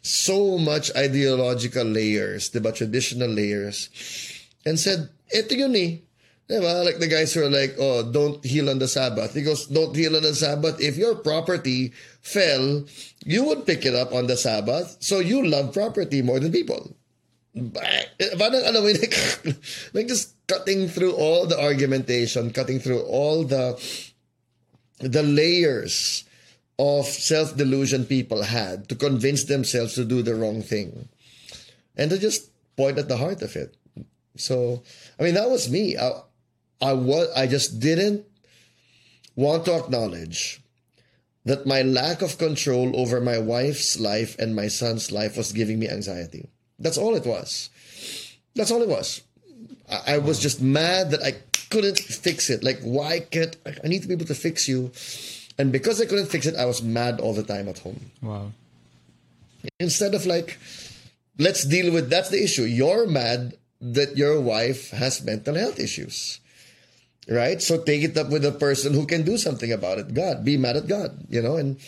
so 0.02 0.56
much 0.58 0.94
ideological 0.96 1.84
layers, 1.84 2.50
the 2.50 2.60
traditional 2.72 3.28
layers, 3.28 3.90
and 4.64 4.78
said, 4.78 5.10
ito 5.34 5.54
yun 5.54 5.74
eh. 5.74 5.98
Diba? 6.48 6.84
Like 6.84 6.98
the 6.98 7.08
guys 7.08 7.34
who 7.34 7.44
are 7.44 7.50
like, 7.50 7.76
oh, 7.78 8.10
don't 8.10 8.44
heal 8.44 8.70
on 8.70 8.78
the 8.78 8.88
Sabbath. 8.88 9.34
He 9.34 9.42
goes, 9.42 9.66
don't 9.66 9.94
heal 9.94 10.16
on 10.16 10.22
the 10.22 10.34
Sabbath. 10.34 10.80
If 10.80 10.96
your 10.96 11.14
property 11.14 11.92
fell, 12.22 12.84
you 13.24 13.44
would 13.44 13.66
pick 13.66 13.84
it 13.84 13.94
up 13.94 14.14
on 14.14 14.26
the 14.26 14.36
Sabbath. 14.36 14.96
So 15.00 15.20
you 15.20 15.46
love 15.46 15.74
property 15.74 16.22
more 16.22 16.40
than 16.40 16.52
people. 16.52 16.96
Mo, 17.54 17.70
like, 18.38 19.58
like 19.92 20.08
just 20.08 20.34
cutting 20.46 20.88
through 20.88 21.12
all 21.12 21.46
the 21.46 21.60
argumentation, 21.60 22.50
cutting 22.52 22.78
through 22.78 23.02
all 23.02 23.44
the 23.44 23.76
the 25.00 25.22
layers 25.22 26.24
of 26.78 27.06
self 27.06 27.56
delusion 27.56 28.04
people 28.04 28.42
had 28.42 28.88
to 28.88 28.94
convince 28.94 29.44
themselves 29.44 29.94
to 29.94 30.04
do 30.04 30.22
the 30.22 30.34
wrong 30.34 30.62
thing 30.62 31.08
and 31.96 32.10
to 32.10 32.18
just 32.18 32.50
point 32.76 32.98
at 32.98 33.08
the 33.08 33.16
heart 33.16 33.42
of 33.42 33.54
it. 33.56 33.76
So, 34.36 34.82
I 35.18 35.24
mean, 35.24 35.34
that 35.34 35.50
was 35.50 35.68
me. 35.70 35.96
I, 35.96 36.22
I 36.80 36.92
was, 36.92 37.28
I 37.36 37.46
just 37.46 37.80
didn't 37.80 38.24
want 39.34 39.64
to 39.66 39.76
acknowledge 39.76 40.60
that 41.44 41.66
my 41.66 41.82
lack 41.82 42.22
of 42.22 42.38
control 42.38 42.92
over 42.94 43.20
my 43.20 43.38
wife's 43.38 43.98
life 43.98 44.38
and 44.38 44.54
my 44.54 44.68
son's 44.68 45.10
life 45.10 45.36
was 45.36 45.52
giving 45.52 45.78
me 45.78 45.88
anxiety. 45.88 46.48
That's 46.78 46.98
all 46.98 47.14
it 47.14 47.24
was. 47.24 47.70
That's 48.54 48.70
all 48.70 48.82
it 48.82 48.88
was. 48.88 49.22
I, 49.90 50.14
I 50.14 50.18
was 50.18 50.40
just 50.40 50.60
mad 50.60 51.10
that 51.12 51.22
I 51.22 51.34
couldn't 51.70 51.98
fix 51.98 52.50
it. 52.50 52.62
Like, 52.62 52.80
why 52.82 53.20
can't 53.20 53.56
I 53.66 53.88
need 53.88 54.02
to 54.02 54.08
be 54.08 54.14
able 54.14 54.26
to 54.26 54.34
fix 54.34 54.68
you? 54.68 54.92
And 55.58 55.72
because 55.72 56.00
I 56.00 56.06
couldn't 56.06 56.26
fix 56.26 56.46
it, 56.46 56.54
I 56.56 56.66
was 56.66 56.82
mad 56.82 57.20
all 57.20 57.34
the 57.34 57.42
time 57.42 57.68
at 57.68 57.78
home. 57.78 58.10
Wow. 58.22 58.52
Instead 59.80 60.14
of 60.14 60.24
like, 60.26 60.58
let's 61.38 61.64
deal 61.64 61.92
with 61.92 62.10
that's 62.10 62.30
the 62.30 62.42
issue. 62.42 62.62
You're 62.62 63.06
mad 63.06 63.54
that 63.80 64.16
your 64.16 64.40
wife 64.40 64.90
has 64.90 65.24
mental 65.24 65.54
health 65.54 65.78
issues. 65.78 66.40
Right? 67.28 67.60
So 67.60 67.82
take 67.82 68.02
it 68.02 68.16
up 68.16 68.30
with 68.30 68.44
a 68.44 68.52
person 68.52 68.94
who 68.94 69.06
can 69.06 69.22
do 69.22 69.36
something 69.36 69.70
about 69.70 69.98
it. 69.98 70.14
God. 70.14 70.44
Be 70.44 70.56
mad 70.56 70.76
at 70.76 70.88
God, 70.88 71.26
you 71.28 71.42
know? 71.42 71.56
And 71.56 71.78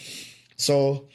so 0.57 1.09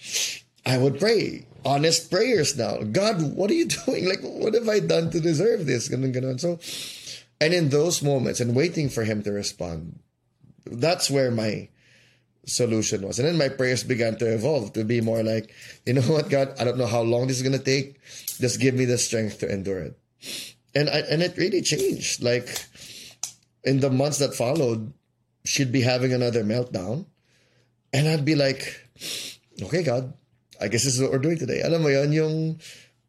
I 0.66 0.78
would 0.78 1.00
pray. 1.00 1.46
Honest 1.64 2.10
prayers 2.10 2.58
now. 2.58 2.78
God, 2.78 3.22
what 3.36 3.50
are 3.52 3.54
you 3.54 3.66
doing? 3.86 4.08
Like, 4.08 4.22
what 4.22 4.54
have 4.54 4.70
I 4.70 4.80
done 4.80 5.10
to 5.12 5.20
deserve 5.20 5.66
this? 5.66 5.88
So 5.88 6.60
and 7.42 7.54
in 7.54 7.70
those 7.70 8.02
moments, 8.02 8.40
and 8.40 8.56
waiting 8.56 8.90
for 8.90 9.04
him 9.04 9.22
to 9.24 9.32
respond, 9.32 10.00
that's 10.66 11.10
where 11.10 11.32
my 11.32 11.70
solution 12.46 13.06
was. 13.06 13.20
And 13.20 13.28
then 13.28 13.38
my 13.38 13.50
prayers 13.50 13.84
began 13.84 14.18
to 14.18 14.34
evolve 14.34 14.74
to 14.74 14.84
be 14.84 15.02
more 15.02 15.24
like, 15.24 15.54
you 15.86 15.94
know 15.94 16.02
what, 16.08 16.30
God, 16.30 16.54
I 16.60 16.64
don't 16.64 16.78
know 16.78 16.86
how 16.86 17.02
long 17.02 17.28
this 17.28 17.38
is 17.38 17.44
going 17.44 17.58
to 17.58 17.64
take. 17.64 18.00
Just 18.40 18.60
give 18.60 18.76
me 18.76 18.86
the 18.86 18.98
strength 18.98 19.40
to 19.40 19.52
endure 19.52 19.80
it. 19.80 20.00
And 20.74 20.90
I, 20.90 21.00
and 21.10 21.22
it 21.22 21.38
really 21.38 21.62
changed. 21.62 22.22
Like 22.22 22.48
in 23.66 23.80
the 23.80 23.90
months 23.90 24.20
that 24.20 24.36
followed, 24.36 24.94
she'd 25.44 25.72
be 25.72 25.82
having 25.82 26.14
another 26.14 26.44
meltdown. 26.44 27.06
And 27.92 28.08
I'd 28.08 28.26
be 28.26 28.36
like, 28.36 28.80
okay, 29.62 29.84
God, 29.84 30.14
I 30.62 30.68
guess 30.68 30.84
this 30.84 30.96
is 30.96 31.02
what 31.02 31.12
we're 31.12 31.20
doing 31.20 31.40
today. 31.40 31.62
Alam 31.62 31.82
mo 31.82 31.88
yun, 31.90 32.14
yung, 32.14 32.60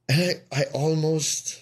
and 0.09 0.41
I, 0.51 0.61
I 0.61 0.65
almost, 0.73 1.61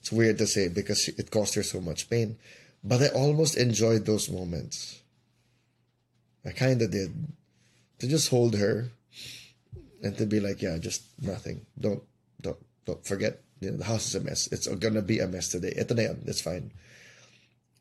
it's 0.00 0.10
weird 0.10 0.38
to 0.38 0.46
say 0.46 0.68
because 0.68 1.08
it 1.08 1.30
caused 1.30 1.54
her 1.54 1.62
so 1.62 1.80
much 1.80 2.10
pain. 2.10 2.36
But 2.82 3.00
I 3.00 3.08
almost 3.08 3.56
enjoyed 3.56 4.04
those 4.04 4.28
moments. 4.28 5.00
I 6.44 6.50
kind 6.50 6.82
of 6.82 6.90
did. 6.90 7.14
To 8.00 8.08
just 8.08 8.28
hold 8.28 8.56
her 8.56 8.90
and 10.02 10.18
to 10.18 10.26
be 10.26 10.40
like, 10.40 10.60
yeah, 10.60 10.76
just 10.78 11.04
nothing. 11.22 11.64
Don't, 11.78 12.02
don't, 12.42 12.58
don't 12.84 13.06
forget. 13.06 13.43
You 13.64 13.72
know, 13.72 13.78
the 13.78 13.84
house 13.84 14.06
is 14.06 14.14
a 14.14 14.20
mess. 14.20 14.48
It's 14.52 14.66
gonna 14.66 15.02
be 15.02 15.18
a 15.18 15.26
mess 15.26 15.48
today. 15.48 15.72
It's 15.76 16.40
fine. 16.40 16.72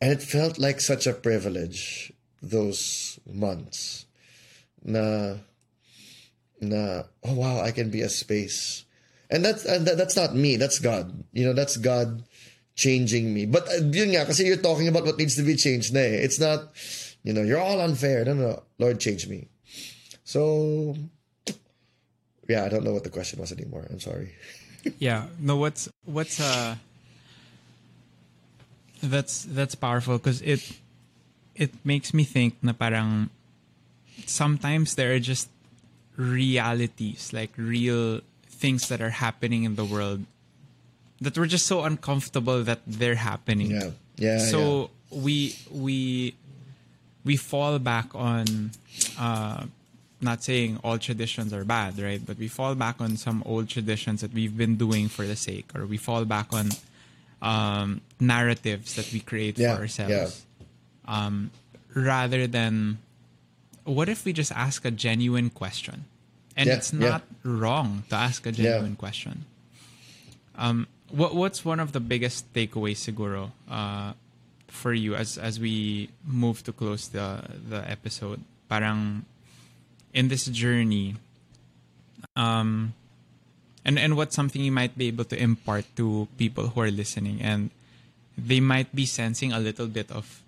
And 0.02 0.12
it 0.12 0.22
felt 0.22 0.58
like 0.58 0.82
such 0.82 1.08
a 1.08 1.14
privilege 1.14 2.12
those 2.42 3.20
months. 3.26 4.06
Na, 4.84 5.36
na, 6.60 7.04
oh 7.24 7.34
wow, 7.34 7.62
I 7.62 7.72
can 7.72 7.90
be 7.90 8.02
a 8.02 8.10
space 8.10 8.84
and 9.34 9.44
that's 9.44 9.66
and 9.66 9.88
that, 9.88 9.98
that's 9.98 10.16
not 10.16 10.36
me. 10.36 10.58
That's 10.58 10.78
God. 10.78 11.24
You 11.34 11.46
know, 11.46 11.54
that's 11.54 11.78
God 11.78 12.24
changing 12.76 13.34
me. 13.34 13.48
But 13.48 13.68
uh, 13.68 13.82
yun 13.90 14.14
nga, 14.14 14.26
kasi 14.26 14.46
you're 14.46 14.62
talking 14.62 14.88
about 14.88 15.06
what 15.06 15.18
needs 15.18 15.36
to 15.38 15.44
be 15.44 15.56
changed 15.56 15.92
na 15.92 16.02
eh. 16.02 16.22
It's 16.22 16.40
not, 16.40 16.70
you 17.24 17.34
know, 17.34 17.42
you're 17.42 17.60
all 17.60 17.82
unfair. 17.82 18.24
No, 18.26 18.34
no, 18.34 18.64
Lord, 18.78 19.00
change 19.00 19.28
me. 19.28 19.50
So, 20.24 20.96
yeah, 22.48 22.64
I 22.64 22.70
don't 22.70 22.86
know 22.86 22.94
what 22.94 23.04
the 23.04 23.10
question 23.10 23.42
was 23.42 23.52
anymore. 23.52 23.88
I'm 23.90 24.00
sorry. 24.00 24.34
yeah, 25.00 25.28
no, 25.40 25.58
what's 25.58 25.90
what's 26.06 26.40
uh, 26.40 26.76
that's 29.02 29.44
that's 29.46 29.76
powerful 29.76 30.18
because 30.18 30.42
it 30.42 30.80
it 31.56 31.72
makes 31.84 32.14
me 32.14 32.24
think 32.24 32.56
na 32.62 32.74
parang 32.74 33.30
sometimes 34.26 34.96
there 34.96 35.14
are 35.14 35.20
just 35.20 35.50
realities 36.16 37.34
like 37.34 37.52
real 37.58 38.22
things 38.48 38.88
that 38.88 39.02
are 39.02 39.12
happening 39.18 39.64
in 39.64 39.76
the 39.76 39.86
world 39.86 40.24
that 41.22 41.38
we're 41.38 41.48
just 41.48 41.66
so 41.66 41.84
uncomfortable 41.84 42.64
that 42.64 42.80
they're 42.86 43.16
happening. 43.16 43.72
Yeah. 43.72 43.92
Yeah. 44.18 44.38
So 44.40 44.90
yeah. 45.12 45.20
we 45.20 45.56
we 45.72 46.36
we 47.24 47.36
fall 47.38 47.80
back 47.80 48.14
on 48.14 48.72
uh 49.20 49.66
not 50.24 50.44
saying 50.44 50.80
all 50.84 50.98
traditions 50.98 51.54
are 51.54 51.64
bad, 51.64 52.00
right? 52.00 52.24
But 52.24 52.38
we 52.38 52.48
fall 52.48 52.76
back 52.76 53.02
on 53.02 53.18
some 53.18 53.44
old 53.46 53.70
traditions 53.70 54.22
that 54.22 54.34
we've 54.34 54.56
been 54.56 54.76
doing 54.76 55.10
for 55.10 55.26
the 55.26 55.36
sake, 55.36 55.70
or 55.76 55.86
we 55.86 55.98
fall 55.98 56.26
back 56.26 56.54
on 56.54 56.70
um, 57.42 58.02
narratives 58.20 58.96
that 58.96 59.12
we 59.12 59.20
create 59.20 59.60
yeah, 59.60 59.76
for 59.76 59.82
ourselves. 59.82 60.46
Yeah. 60.50 60.66
Um, 61.06 61.52
rather 61.94 62.48
than, 62.48 63.00
what 63.84 64.08
if 64.08 64.26
we 64.26 64.34
just 64.34 64.52
ask 64.52 64.86
a 64.86 64.92
genuine 64.92 65.50
question? 65.50 66.06
and 66.56 66.68
yeah, 66.68 66.76
it's 66.76 66.94
not 66.94 67.24
wrong 67.44 68.04
to 68.10 68.16
ask 68.16 68.46
a 68.46 68.52
genuine 68.52 68.96
question. 68.96 69.46
Um, 70.56 70.88
what 71.10 71.36
what's 71.36 71.66
one 71.66 71.80
of 71.80 71.92
the 71.92 72.00
biggest 72.00 72.52
takeaways, 72.54 73.02
siguro, 73.02 73.52
uh, 73.70 74.14
for 74.68 74.94
you 74.94 75.16
as 75.16 75.38
as 75.38 75.60
we 75.60 76.10
move 76.26 76.64
to 76.64 76.72
close 76.72 77.10
the 77.10 77.42
the 77.70 77.82
episode? 77.90 78.42
Parang 78.70 79.26
in 80.14 80.28
this 80.28 80.46
journey, 80.46 81.16
um, 82.36 82.94
and 83.86 84.00
and 84.00 84.16
what's 84.16 84.36
something 84.36 84.62
you 84.62 84.72
might 84.72 84.98
be 84.98 85.08
able 85.08 85.26
to 85.26 85.38
impart 85.38 85.86
to 85.98 86.28
people 86.38 86.68
who 86.68 86.82
are 86.82 86.92
listening 86.92 87.42
and 87.42 87.70
they 88.38 88.60
might 88.60 88.94
be 88.96 89.06
sensing 89.06 89.54
a 89.54 89.60
little 89.60 89.88
bit 89.88 90.10
of, 90.12 90.42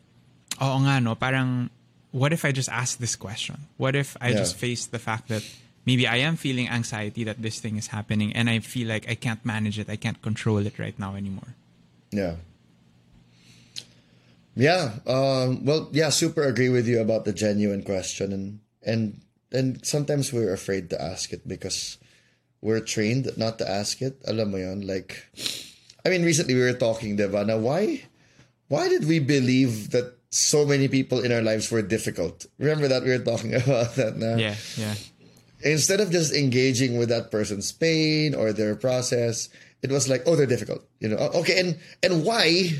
oh 0.59 0.81
nga 0.81 1.01
no, 1.01 1.13
parang 1.13 1.69
what 2.11 2.31
if 2.31 2.45
I 2.45 2.51
just 2.51 2.69
ask 2.69 2.97
this 2.97 3.15
question? 3.15 3.67
What 3.77 3.95
if 3.95 4.15
I 4.21 4.31
just 4.31 4.55
face 4.55 4.87
the 4.87 4.99
fact 4.99 5.27
that 5.27 5.43
maybe 5.85 6.07
I 6.07 6.17
am 6.23 6.37
feeling 6.37 6.69
anxiety 6.69 7.25
that 7.25 7.41
this 7.41 7.59
thing 7.59 7.77
is 7.77 7.87
happening 7.87 8.31
and 8.33 8.49
I 8.49 8.59
feel 8.59 8.87
like 8.87 9.09
I 9.09 9.15
can't 9.15 9.43
manage 9.45 9.77
it. 9.77 9.89
I 9.89 9.97
can't 9.97 10.21
control 10.21 10.65
it 10.65 10.79
right 10.79 10.97
now 10.97 11.15
anymore. 11.15 11.55
Yeah. 12.11 12.35
Yeah. 14.55 15.03
Um, 15.05 15.65
well, 15.65 15.89
yeah, 15.91 16.09
super 16.09 16.43
agree 16.43 16.69
with 16.69 16.87
you 16.87 17.01
about 17.01 17.25
the 17.25 17.33
genuine 17.33 17.83
question. 17.83 18.31
And, 18.31 18.59
and 18.81 19.21
and 19.51 19.85
sometimes 19.85 20.33
we're 20.33 20.53
afraid 20.53 20.89
to 20.89 21.01
ask 21.01 21.33
it 21.33 21.47
because 21.47 21.97
we're 22.61 22.81
trained 22.81 23.29
not 23.37 23.59
to 23.59 23.69
ask 23.69 24.01
it. 24.01 24.17
Alam 24.25 24.51
mo 24.51 24.57
yun? 24.57 24.81
Like, 24.81 25.21
I 26.05 26.09
mean, 26.09 26.23
recently 26.23 26.55
we 26.55 26.61
were 26.61 26.73
talking, 26.73 27.17
diba, 27.17 27.45
na 27.45 27.57
why, 27.57 28.03
why 28.67 28.89
did 28.89 29.05
we 29.05 29.19
believe 29.19 29.91
that 29.91 30.17
so 30.29 30.65
many 30.65 30.87
people 30.87 31.23
in 31.23 31.31
our 31.31 31.41
lives 31.41 31.71
were 31.71 31.81
difficult? 31.81 32.45
Remember 32.57 32.87
that 32.87 33.03
we 33.03 33.09
were 33.09 33.23
talking 33.23 33.53
about 33.61 33.95
that 33.95 34.17
now? 34.17 34.35
Yeah, 34.35 34.55
yeah. 34.77 34.95
Instead 35.61 36.01
of 36.01 36.11
just 36.11 36.33
engaging 36.33 36.97
with 36.97 37.09
that 37.09 37.31
person's 37.31 37.71
pain 37.71 38.35
or 38.35 38.51
their 38.51 38.75
process, 38.75 39.49
it 39.81 39.91
was 39.91 40.09
like, 40.09 40.23
oh, 40.25 40.35
they're 40.35 40.45
difficult. 40.45 40.83
You 40.99 41.09
know, 41.09 41.17
okay, 41.41 41.59
and 41.59 41.79
and 42.03 42.25
why? 42.25 42.73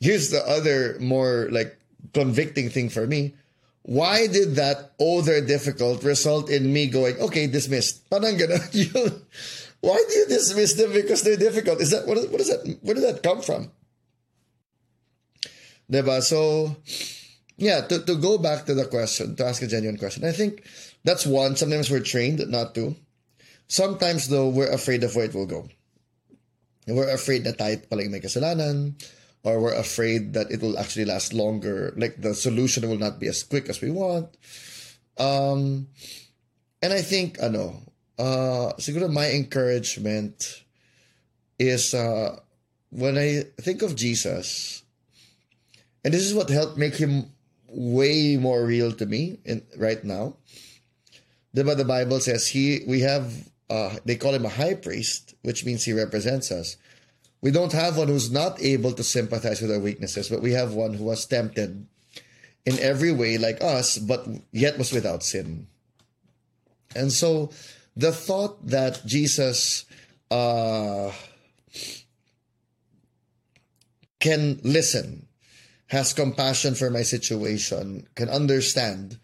Here's 0.00 0.30
the 0.30 0.44
other 0.44 0.96
more 1.00 1.48
like 1.50 1.76
convicting 2.12 2.68
thing 2.68 2.88
for 2.88 3.06
me 3.06 3.34
why 3.86 4.26
did 4.26 4.58
that 4.58 4.98
other 4.98 5.40
difficult 5.40 6.02
result 6.02 6.50
in 6.50 6.72
me 6.72 6.90
going 6.90 7.16
okay 7.22 7.46
dismissed? 7.46 8.02
Parang 8.10 8.34
why 9.80 9.98
do 10.08 10.14
you 10.18 10.26
dismiss 10.26 10.74
them? 10.74 10.92
Because 10.92 11.22
they're 11.22 11.38
difficult. 11.38 11.80
Is 11.80 11.94
that 11.94 12.06
what, 12.06 12.18
what 12.30 12.40
is 12.40 12.50
that 12.50 12.66
where 12.82 12.94
did 12.94 13.04
that 13.06 13.22
come 13.22 13.40
from? 13.42 13.70
Diba? 15.90 16.20
so 16.20 16.74
yeah 17.56 17.80
to, 17.86 18.04
to 18.04 18.16
go 18.16 18.38
back 18.38 18.66
to 18.66 18.74
the 18.74 18.84
question 18.84 19.36
to 19.36 19.46
ask 19.46 19.62
a 19.62 19.66
genuine 19.66 19.96
question 19.96 20.26
i 20.26 20.32
think 20.32 20.60
that's 21.06 21.24
one. 21.24 21.54
Sometimes 21.54 21.88
we're 21.88 22.02
trained 22.02 22.42
not 22.50 22.74
to. 22.74 22.98
Sometimes 23.70 24.26
though 24.26 24.50
we're 24.50 24.74
afraid 24.74 25.06
of 25.06 25.14
where 25.14 25.30
it 25.30 25.34
will 25.34 25.46
go. 25.46 25.70
We're 26.90 27.14
afraid 27.14 27.46
that 27.46 27.62
tayo 27.62 27.78
palang 27.86 28.10
may 28.10 28.18
kasalanan 28.18 28.98
or 29.46 29.60
we're 29.60 29.78
afraid 29.78 30.34
that 30.34 30.50
it 30.50 30.60
will 30.60 30.76
actually 30.76 31.04
last 31.04 31.32
longer. 31.32 31.94
Like 31.96 32.20
the 32.20 32.34
solution 32.34 32.88
will 32.88 32.98
not 32.98 33.20
be 33.20 33.28
as 33.28 33.44
quick 33.44 33.68
as 33.68 33.80
we 33.80 33.92
want. 33.92 34.36
Um, 35.18 35.86
and 36.82 36.92
I 36.92 37.00
think, 37.00 37.38
ano, 37.40 37.78
uh, 38.18 38.74
siguro 38.82 39.06
my 39.08 39.30
encouragement 39.30 40.64
is 41.60 41.94
uh, 41.94 42.40
when 42.90 43.16
I 43.16 43.44
think 43.62 43.82
of 43.82 43.94
Jesus, 43.94 44.82
and 46.04 46.12
this 46.12 46.26
is 46.26 46.34
what 46.34 46.50
helped 46.50 46.76
make 46.76 46.96
him 46.96 47.30
way 47.68 48.36
more 48.36 48.66
real 48.66 48.90
to 48.98 49.06
me 49.06 49.38
in, 49.44 49.62
right 49.78 50.02
now. 50.02 50.34
The 51.54 51.84
Bible 51.86 52.18
says 52.18 52.48
he 52.48 52.82
we 52.86 53.00
have 53.00 53.32
uh, 53.70 53.96
they 54.04 54.16
call 54.16 54.34
him 54.34 54.44
a 54.44 54.50
high 54.50 54.74
priest, 54.74 55.34
which 55.42 55.64
means 55.64 55.84
he 55.84 55.92
represents 55.94 56.50
us. 56.50 56.76
We 57.46 57.52
don't 57.52 57.70
have 57.74 57.96
one 57.96 58.08
who's 58.08 58.28
not 58.28 58.60
able 58.60 58.90
to 58.90 59.04
sympathize 59.04 59.62
with 59.62 59.70
our 59.70 59.78
weaknesses, 59.78 60.28
but 60.28 60.42
we 60.42 60.50
have 60.58 60.74
one 60.74 60.94
who 60.94 61.04
was 61.04 61.24
tempted 61.26 61.86
in 62.64 62.78
every 62.80 63.12
way 63.12 63.38
like 63.38 63.62
us, 63.62 63.98
but 63.98 64.26
yet 64.50 64.78
was 64.78 64.90
without 64.90 65.22
sin. 65.22 65.68
And 66.96 67.12
so 67.12 67.52
the 67.94 68.10
thought 68.10 68.66
that 68.66 69.06
Jesus 69.06 69.84
uh, 70.28 71.12
can 74.18 74.58
listen, 74.64 75.28
has 75.86 76.12
compassion 76.14 76.74
for 76.74 76.90
my 76.90 77.02
situation, 77.02 78.08
can 78.16 78.28
understand, 78.28 79.20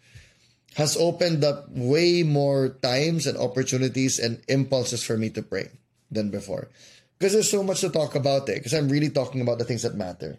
has 0.77 0.95
opened 0.95 1.43
up 1.43 1.67
way 1.71 2.23
more 2.23 2.69
times 2.69 3.27
and 3.27 3.37
opportunities 3.37 4.17
and 4.17 4.41
impulses 4.47 5.03
for 5.03 5.17
me 5.17 5.29
to 5.31 5.43
pray 5.43 5.71
than 6.09 6.29
before 6.29 6.69
because 7.17 7.33
there's 7.33 7.49
so 7.49 7.63
much 7.63 7.81
to 7.81 7.89
talk 7.89 8.15
about 8.15 8.43
eh, 8.43 8.45
there. 8.45 8.55
Because 8.57 8.73
I'm 8.73 8.89
really 8.89 9.09
talking 9.09 9.41
about 9.41 9.57
the 9.57 9.65
things 9.65 9.83
that 9.83 9.95
matter. 9.95 10.37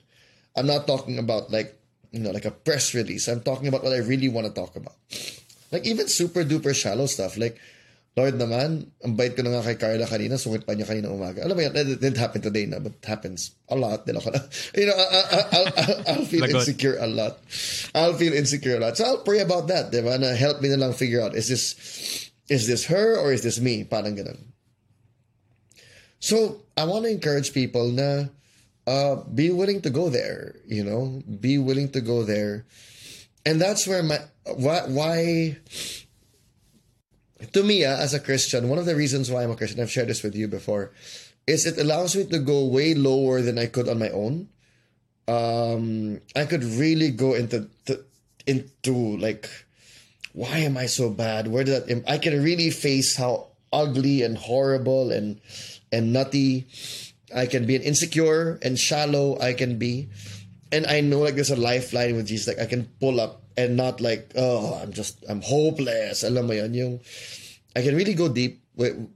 I'm 0.56 0.66
not 0.66 0.86
talking 0.86 1.18
about 1.18 1.50
like 1.50 1.78
you 2.12 2.20
know 2.20 2.30
like 2.30 2.44
a 2.44 2.50
press 2.50 2.94
release. 2.94 3.28
I'm 3.28 3.40
talking 3.40 3.68
about 3.68 3.82
what 3.82 3.92
I 3.92 3.98
really 3.98 4.28
want 4.28 4.46
to 4.46 4.52
talk 4.52 4.76
about. 4.76 4.94
Like 5.72 5.86
even 5.86 6.08
super 6.08 6.44
duper 6.44 6.74
shallow 6.74 7.06
stuff. 7.06 7.36
Like 7.36 7.58
Lord 8.14 8.38
naman, 8.38 8.86
ang 9.02 9.18
bait 9.18 9.34
ko 9.34 9.42
na 9.42 9.58
nga 9.58 9.66
kay 9.66 9.74
Carla 9.74 10.06
kanina, 10.06 10.38
sungit 10.38 10.62
pa 10.62 10.78
niya 10.78 10.86
kanina 10.86 11.10
umaga. 11.10 11.42
Alam 11.42 11.58
mo 11.58 11.62
yan, 11.66 11.74
it 11.74 11.98
didn't 11.98 12.22
happen 12.22 12.38
today 12.38 12.62
na, 12.62 12.78
but 12.78 12.94
it 12.94 13.02
happens 13.02 13.58
a 13.66 13.74
lot. 13.74 14.06
Din 14.06 14.14
ako 14.14 14.30
na, 14.30 14.38
you 14.78 14.86
know, 14.86 14.94
I, 14.94 15.02
I, 15.02 15.18
I'll, 15.18 15.70
I'll, 15.74 15.98
I'll 16.06 16.26
feel 16.30 16.46
insecure 16.46 16.94
a 17.02 17.10
lot. 17.10 17.42
I'll 17.90 18.14
feel 18.14 18.30
insecure 18.30 18.78
a 18.78 18.80
lot. 18.86 18.94
So 18.94 19.02
I'll 19.02 19.26
pray 19.26 19.42
about 19.42 19.66
that, 19.66 19.90
di 19.90 19.98
ba? 19.98 20.14
Na 20.14 20.30
help 20.30 20.62
me 20.62 20.70
na 20.70 20.78
lang 20.78 20.94
figure 20.94 21.26
out, 21.26 21.34
is 21.34 21.50
this, 21.50 21.74
is 22.46 22.70
this 22.70 22.86
her 22.86 23.18
or 23.18 23.34
is 23.34 23.42
this 23.42 23.58
me? 23.58 23.82
Parang 23.82 24.14
ganun. 24.14 24.53
So 26.24 26.64
I 26.72 26.88
want 26.88 27.04
to 27.04 27.12
encourage 27.12 27.52
people 27.52 27.92
na 27.92 28.32
uh, 28.88 29.16
be 29.28 29.52
willing 29.52 29.84
to 29.84 29.92
go 29.92 30.08
there. 30.08 30.56
You 30.64 30.80
know, 30.80 31.20
be 31.20 31.60
willing 31.60 31.92
to 31.92 32.00
go 32.00 32.24
there, 32.24 32.64
and 33.44 33.60
that's 33.60 33.84
where 33.84 34.00
my 34.00 34.24
why 34.56 34.88
why. 34.88 35.60
To 37.52 37.60
me, 37.60 37.84
uh, 37.84 38.00
as 38.00 38.16
a 38.16 38.24
Christian, 38.24 38.72
one 38.72 38.80
of 38.80 38.88
the 38.88 38.96
reasons 38.96 39.28
why 39.28 39.44
I'm 39.44 39.52
a 39.52 39.56
Christian, 39.56 39.84
I've 39.84 39.92
shared 39.92 40.08
this 40.08 40.24
with 40.24 40.32
you 40.32 40.48
before, 40.48 40.96
is 41.46 41.68
it 41.68 41.76
allows 41.76 42.16
me 42.16 42.24
to 42.24 42.38
go 42.40 42.64
way 42.64 42.94
lower 42.96 43.44
than 43.44 43.60
I 43.60 43.68
could 43.68 43.84
on 43.84 44.00
my 44.00 44.08
own. 44.08 44.48
Um, 45.28 46.24
I 46.32 46.48
could 46.48 46.64
really 46.64 47.12
go 47.12 47.36
into 47.36 47.68
to, 47.84 48.00
into 48.48 49.20
like, 49.20 49.44
why 50.32 50.64
am 50.64 50.80
I 50.80 50.88
so 50.88 51.10
bad? 51.10 51.52
Where 51.52 51.64
did 51.68 51.84
that? 51.84 52.04
I 52.08 52.16
can 52.16 52.40
really 52.40 52.72
face 52.72 53.12
how 53.12 53.52
ugly 53.74 54.22
and 54.22 54.38
horrible 54.38 55.10
and 55.10 55.42
and 55.90 56.14
nutty. 56.14 56.70
I 57.34 57.50
can 57.50 57.66
be 57.66 57.74
an 57.74 57.82
insecure 57.82 58.62
and 58.62 58.78
shallow. 58.78 59.34
I 59.42 59.58
can 59.58 59.76
be, 59.76 60.08
and 60.70 60.86
I 60.86 61.02
know 61.02 61.26
like 61.26 61.34
there's 61.34 61.50
a 61.50 61.58
lifeline 61.58 62.14
with 62.14 62.30
Jesus. 62.30 62.46
Like 62.46 62.62
I 62.62 62.70
can 62.70 62.86
pull 63.02 63.18
up 63.18 63.42
and 63.58 63.76
not 63.76 64.00
like 64.00 64.30
oh 64.38 64.78
I'm 64.78 64.94
just 64.94 65.18
I'm 65.28 65.42
hopeless. 65.42 66.22
Alam 66.22 66.46
mo 66.46 66.54
yun, 66.54 66.72
yung 66.72 67.00
I 67.74 67.82
can 67.82 67.98
really 67.98 68.14
go 68.14 68.30
deep. 68.30 68.62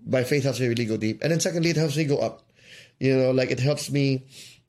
My 0.06 0.22
faith 0.22 0.42
helps 0.42 0.58
me 0.58 0.66
really 0.66 0.86
go 0.86 0.98
deep, 0.98 1.22
and 1.22 1.30
then 1.30 1.40
secondly, 1.40 1.70
it 1.70 1.78
helps 1.78 1.96
me 1.96 2.04
go 2.04 2.18
up. 2.18 2.42
You 2.98 3.14
know, 3.14 3.30
like 3.30 3.50
it 3.54 3.62
helps 3.62 3.90
me 3.90 4.26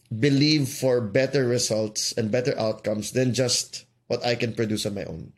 believe 0.10 0.69
for 0.69 1.02
better 1.02 1.45
results 1.45 2.13
and 2.13 2.32
better 2.32 2.58
outcomes 2.58 3.12
than 3.12 3.34
just 3.34 3.86
what 4.08 4.25
I 4.25 4.34
can 4.34 4.54
produce 4.54 4.86
on 4.86 4.95
my 4.95 5.06
own. 5.06 5.34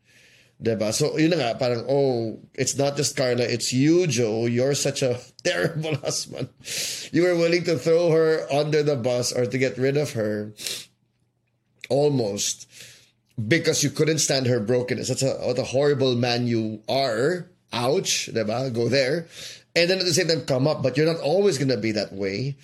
Diba? 0.62 0.94
So, 0.94 1.18
yun 1.18 1.34
nga, 1.34 1.58
parang, 1.58 1.86
oh, 1.90 2.38
it's 2.54 2.78
not 2.78 2.96
just 2.96 3.18
Carla, 3.18 3.42
it's 3.42 3.74
you, 3.74 4.06
Joe. 4.06 4.46
You're 4.46 4.76
such 4.76 5.02
a 5.02 5.20
terrible 5.44 5.96
husband. 5.96 6.50
You 7.12 7.24
were 7.24 7.36
willing 7.36 7.64
to 7.66 7.78
throw 7.78 8.12
her 8.12 8.46
under 8.54 8.84
the 8.84 8.96
bus 8.96 9.34
or 9.34 9.48
to 9.48 9.58
get 9.58 9.78
rid 9.78 9.98
of 9.98 10.14
her 10.14 10.54
almost 11.90 12.70
because 13.48 13.84
you 13.84 13.90
couldn't 13.90 14.20
stand 14.20 14.46
her 14.46 14.60
brokenness. 14.60 15.08
That's 15.08 15.24
a, 15.24 15.34
what 15.42 15.58
a 15.58 15.64
horrible 15.64 16.16
man 16.16 16.46
you 16.46 16.84
are. 16.88 17.50
Ouch, 17.74 18.30
diba? 18.32 18.72
Go 18.74 18.88
there. 18.88 19.28
And 19.76 19.90
then 19.90 20.00
at 20.00 20.06
the 20.06 20.14
same 20.14 20.28
time, 20.28 20.46
come 20.46 20.68
up, 20.68 20.84
but 20.84 20.96
you're 20.96 21.12
not 21.12 21.22
always 21.22 21.58
going 21.58 21.70
to 21.70 21.78
be 21.78 21.94
that 21.94 22.14
way. 22.14 22.58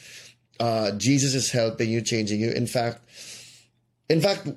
Uh, 0.59 0.91
Jesus 0.91 1.33
is 1.33 1.51
helping 1.51 1.89
you, 1.89 2.01
changing 2.01 2.41
you. 2.41 2.51
In 2.51 2.67
fact, 2.67 3.01
in 4.09 4.21
fact, 4.21 4.47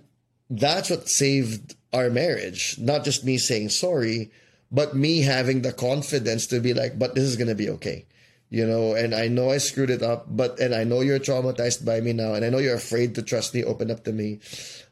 that's 0.51 0.91
what 0.91 1.09
saved 1.09 1.77
our 1.93 2.11
marriage. 2.11 2.77
Not 2.79 3.05
just 3.05 3.25
me 3.25 3.39
saying 3.39 3.71
sorry, 3.71 4.31
but 4.71 4.95
me 4.95 5.23
having 5.23 5.63
the 5.63 5.73
confidence 5.73 6.47
to 6.49 6.61
be 6.61 6.75
like, 6.75 6.99
but 6.99 7.15
this 7.15 7.25
is 7.25 7.37
gonna 7.37 7.55
be 7.55 7.71
okay. 7.71 8.05
You 8.51 8.67
know, 8.67 8.95
and 8.95 9.15
I 9.15 9.29
know 9.29 9.51
I 9.51 9.59
screwed 9.59 9.91
it 9.91 10.03
up, 10.03 10.27
but 10.29 10.59
and 10.59 10.75
I 10.75 10.83
know 10.83 11.01
you're 11.03 11.21
traumatized 11.21 11.85
by 11.85 12.01
me 12.01 12.13
now, 12.13 12.35
and 12.35 12.45
I 12.45 12.51
know 12.51 12.59
you're 12.59 12.75
afraid 12.75 13.15
to 13.15 13.23
trust 13.23 13.55
me, 13.55 13.63
open 13.63 13.91
up 13.91 14.05
to 14.05 14.13
me. 14.13 14.41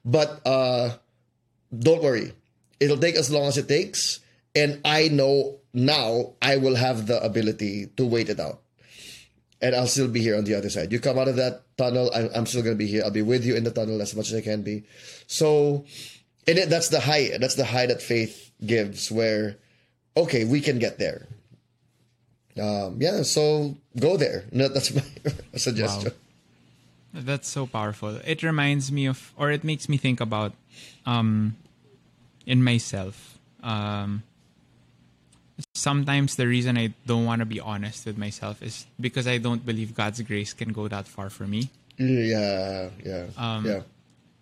But 0.04 0.40
uh 0.46 0.94
don't 1.76 2.02
worry. 2.02 2.32
It'll 2.80 2.96
take 2.96 3.16
as 3.16 3.30
long 3.30 3.48
as 3.48 3.58
it 3.58 3.68
takes. 3.68 4.20
And 4.54 4.80
I 4.84 5.08
know 5.08 5.58
now 5.74 6.34
I 6.40 6.56
will 6.56 6.76
have 6.76 7.06
the 7.06 7.22
ability 7.22 7.86
to 7.96 8.06
wait 8.06 8.28
it 8.28 8.40
out. 8.40 8.62
And 9.60 9.74
I'll 9.74 9.86
still 9.86 10.08
be 10.08 10.20
here 10.20 10.36
on 10.36 10.44
the 10.44 10.54
other 10.54 10.70
side. 10.70 10.92
You 10.92 11.00
come 11.00 11.18
out 11.18 11.28
of 11.28 11.36
that 11.36 11.62
tunnel, 11.78 12.10
I'm, 12.14 12.28
I'm 12.34 12.46
still 12.46 12.62
to 12.62 12.74
be 12.74 12.86
here. 12.86 13.02
I'll 13.04 13.10
be 13.10 13.22
with 13.22 13.46
you 13.46 13.56
in 13.56 13.64
the 13.64 13.70
tunnel 13.70 14.02
as 14.02 14.14
much 14.14 14.30
as 14.30 14.34
I 14.34 14.40
can 14.42 14.62
be. 14.62 14.84
So 15.26 15.84
and 16.48 16.58
it, 16.58 16.70
that's 16.70 16.88
the 16.88 17.00
high 17.00 17.36
that's 17.38 17.54
the 17.54 17.64
high 17.64 17.86
that 17.86 18.00
faith 18.00 18.50
gives 18.64 19.12
where 19.12 19.56
okay 20.16 20.44
we 20.44 20.60
can 20.60 20.78
get 20.78 20.98
there 20.98 21.28
um, 22.60 22.96
yeah 22.98 23.22
so 23.22 23.76
go 24.00 24.16
there 24.16 24.44
no, 24.50 24.66
that's 24.68 24.94
my 24.94 25.02
suggestion 25.56 26.12
wow. 27.14 27.20
that's 27.22 27.48
so 27.48 27.66
powerful 27.66 28.16
it 28.24 28.42
reminds 28.42 28.90
me 28.90 29.06
of 29.06 29.32
or 29.36 29.52
it 29.52 29.62
makes 29.62 29.88
me 29.88 29.96
think 29.96 30.20
about 30.20 30.52
um, 31.06 31.54
in 32.46 32.64
myself 32.64 33.38
um, 33.62 34.22
sometimes 35.78 36.36
the 36.36 36.46
reason 36.46 36.76
i 36.76 36.92
don't 37.06 37.24
want 37.24 37.40
to 37.40 37.46
be 37.46 37.60
honest 37.60 38.06
with 38.06 38.18
myself 38.18 38.62
is 38.62 38.86
because 39.00 39.26
i 39.26 39.38
don't 39.38 39.64
believe 39.64 39.94
god's 39.94 40.20
grace 40.22 40.52
can 40.52 40.72
go 40.72 40.88
that 40.88 41.06
far 41.06 41.30
for 41.30 41.46
me 41.46 41.70
yeah 41.98 42.90
yeah 43.04 43.26
um, 43.36 43.64
yeah 43.64 43.80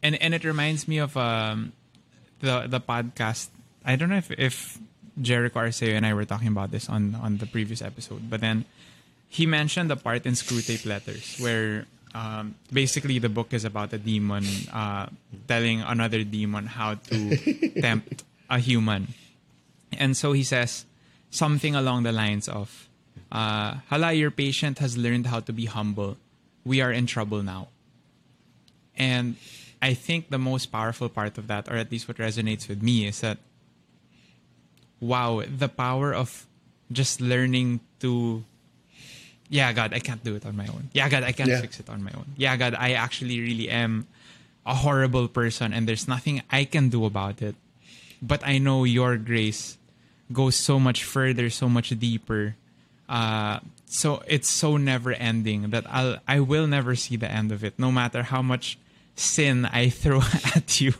and 0.03 0.15
and 0.23 0.35
it 0.35 0.45
reminds 0.45 0.87
me 0.87 0.99
of 0.99 1.17
um, 1.17 1.73
the 2.41 2.67
the 2.71 2.81
podcast. 2.81 3.49
I 3.85 3.97
don't 3.97 4.09
know 4.09 4.23
if 4.23 4.31
if 4.31 4.79
Jericho 5.21 5.61
Arceo 5.61 5.95
and 5.95 6.05
I 6.05 6.15
were 6.15 6.25
talking 6.25 6.49
about 6.49 6.71
this 6.71 6.89
on 6.89 7.19
on 7.19 7.39
the 7.39 7.47
previous 7.47 7.83
episode, 7.83 8.29
but 8.31 8.41
then 8.41 8.65
he 9.29 9.47
mentioned 9.47 9.91
the 9.91 9.97
part 9.97 10.27
in 10.27 10.35
Screwtape 10.35 10.87
Letters 10.87 11.39
where 11.43 11.87
um, 12.15 12.55
basically 12.73 13.19
the 13.19 13.29
book 13.29 13.53
is 13.53 13.65
about 13.65 13.93
a 13.93 13.99
demon 13.99 14.47
uh, 14.73 15.11
telling 15.49 15.83
another 15.83 16.23
demon 16.23 16.67
how 16.67 16.95
to 17.11 17.19
tempt 17.83 18.23
a 18.49 18.59
human. 18.59 19.11
And 19.99 20.17
so 20.17 20.33
he 20.33 20.45
says 20.45 20.85
something 21.37 21.75
along 21.75 22.03
the 22.05 22.13
lines 22.13 22.49
of, 22.49 22.89
uh, 23.31 23.77
Hala, 23.91 24.13
your 24.13 24.31
patient 24.31 24.79
has 24.79 24.97
learned 24.97 25.27
how 25.27 25.41
to 25.41 25.53
be 25.53 25.67
humble. 25.67 26.17
We 26.65 26.81
are 26.81 26.91
in 26.93 27.07
trouble 27.07 27.43
now. 27.43 27.69
And 28.97 29.37
I 29.83 29.93
think 29.95 30.31
the 30.31 30.39
most 30.39 30.67
powerful 30.73 31.09
part 31.09 31.37
of 31.39 31.47
that, 31.49 31.69
or 31.69 31.77
at 31.77 31.93
least 31.93 32.09
what 32.09 32.17
resonates 32.17 32.67
with 32.69 32.83
me, 32.83 33.07
is 33.07 33.21
that 33.21 33.39
wow, 35.01 35.43
the 35.47 35.69
power 35.69 36.15
of 36.15 36.47
just 36.91 37.21
learning 37.21 37.81
to 38.01 38.43
yeah, 39.49 39.73
God, 39.73 39.95
I 39.95 40.01
can't 40.01 40.25
do 40.25 40.35
it 40.35 40.45
on 40.45 40.57
my 40.57 40.67
own. 40.67 40.91
Yeah, 40.93 41.09
God, 41.09 41.23
I 41.23 41.31
can't 41.31 41.49
Yeah. 41.49 41.61
fix 41.61 41.79
it 41.79 41.89
on 41.89 42.03
my 42.03 42.11
own. 42.19 42.27
Yeah, 42.37 42.57
God, 42.57 42.75
I 42.75 42.93
actually 42.99 43.39
really 43.39 43.71
am 43.71 44.09
a 44.67 44.75
horrible 44.75 45.29
person 45.29 45.73
and 45.73 45.87
there's 45.87 46.09
nothing 46.09 46.43
I 46.51 46.65
can 46.65 46.89
do 46.89 47.05
about 47.05 47.41
it. 47.43 47.55
But 48.21 48.43
I 48.45 48.59
know 48.59 48.83
your 48.83 49.17
grace 49.17 49.79
goes 50.33 50.57
so 50.57 50.79
much 50.79 51.05
further, 51.05 51.51
so 51.51 51.69
much 51.69 51.91
deeper. 51.99 52.57
Uh, 53.09 53.61
so 53.87 54.23
it's 54.27 54.49
so 54.51 54.77
never 54.77 55.13
ending 55.13 55.71
that 55.71 55.85
I'll 55.89 56.19
I 56.27 56.41
will 56.41 56.67
never 56.67 56.97
see 56.97 57.17
the 57.17 57.31
end 57.31 57.53
of 57.53 57.63
it, 57.63 57.79
no 57.79 57.93
matter 57.93 58.25
how 58.25 58.43
much 58.43 58.79
sin 59.15 59.65
I 59.65 59.89
throw 60.03 60.21
at 60.55 60.81
you, 60.81 60.95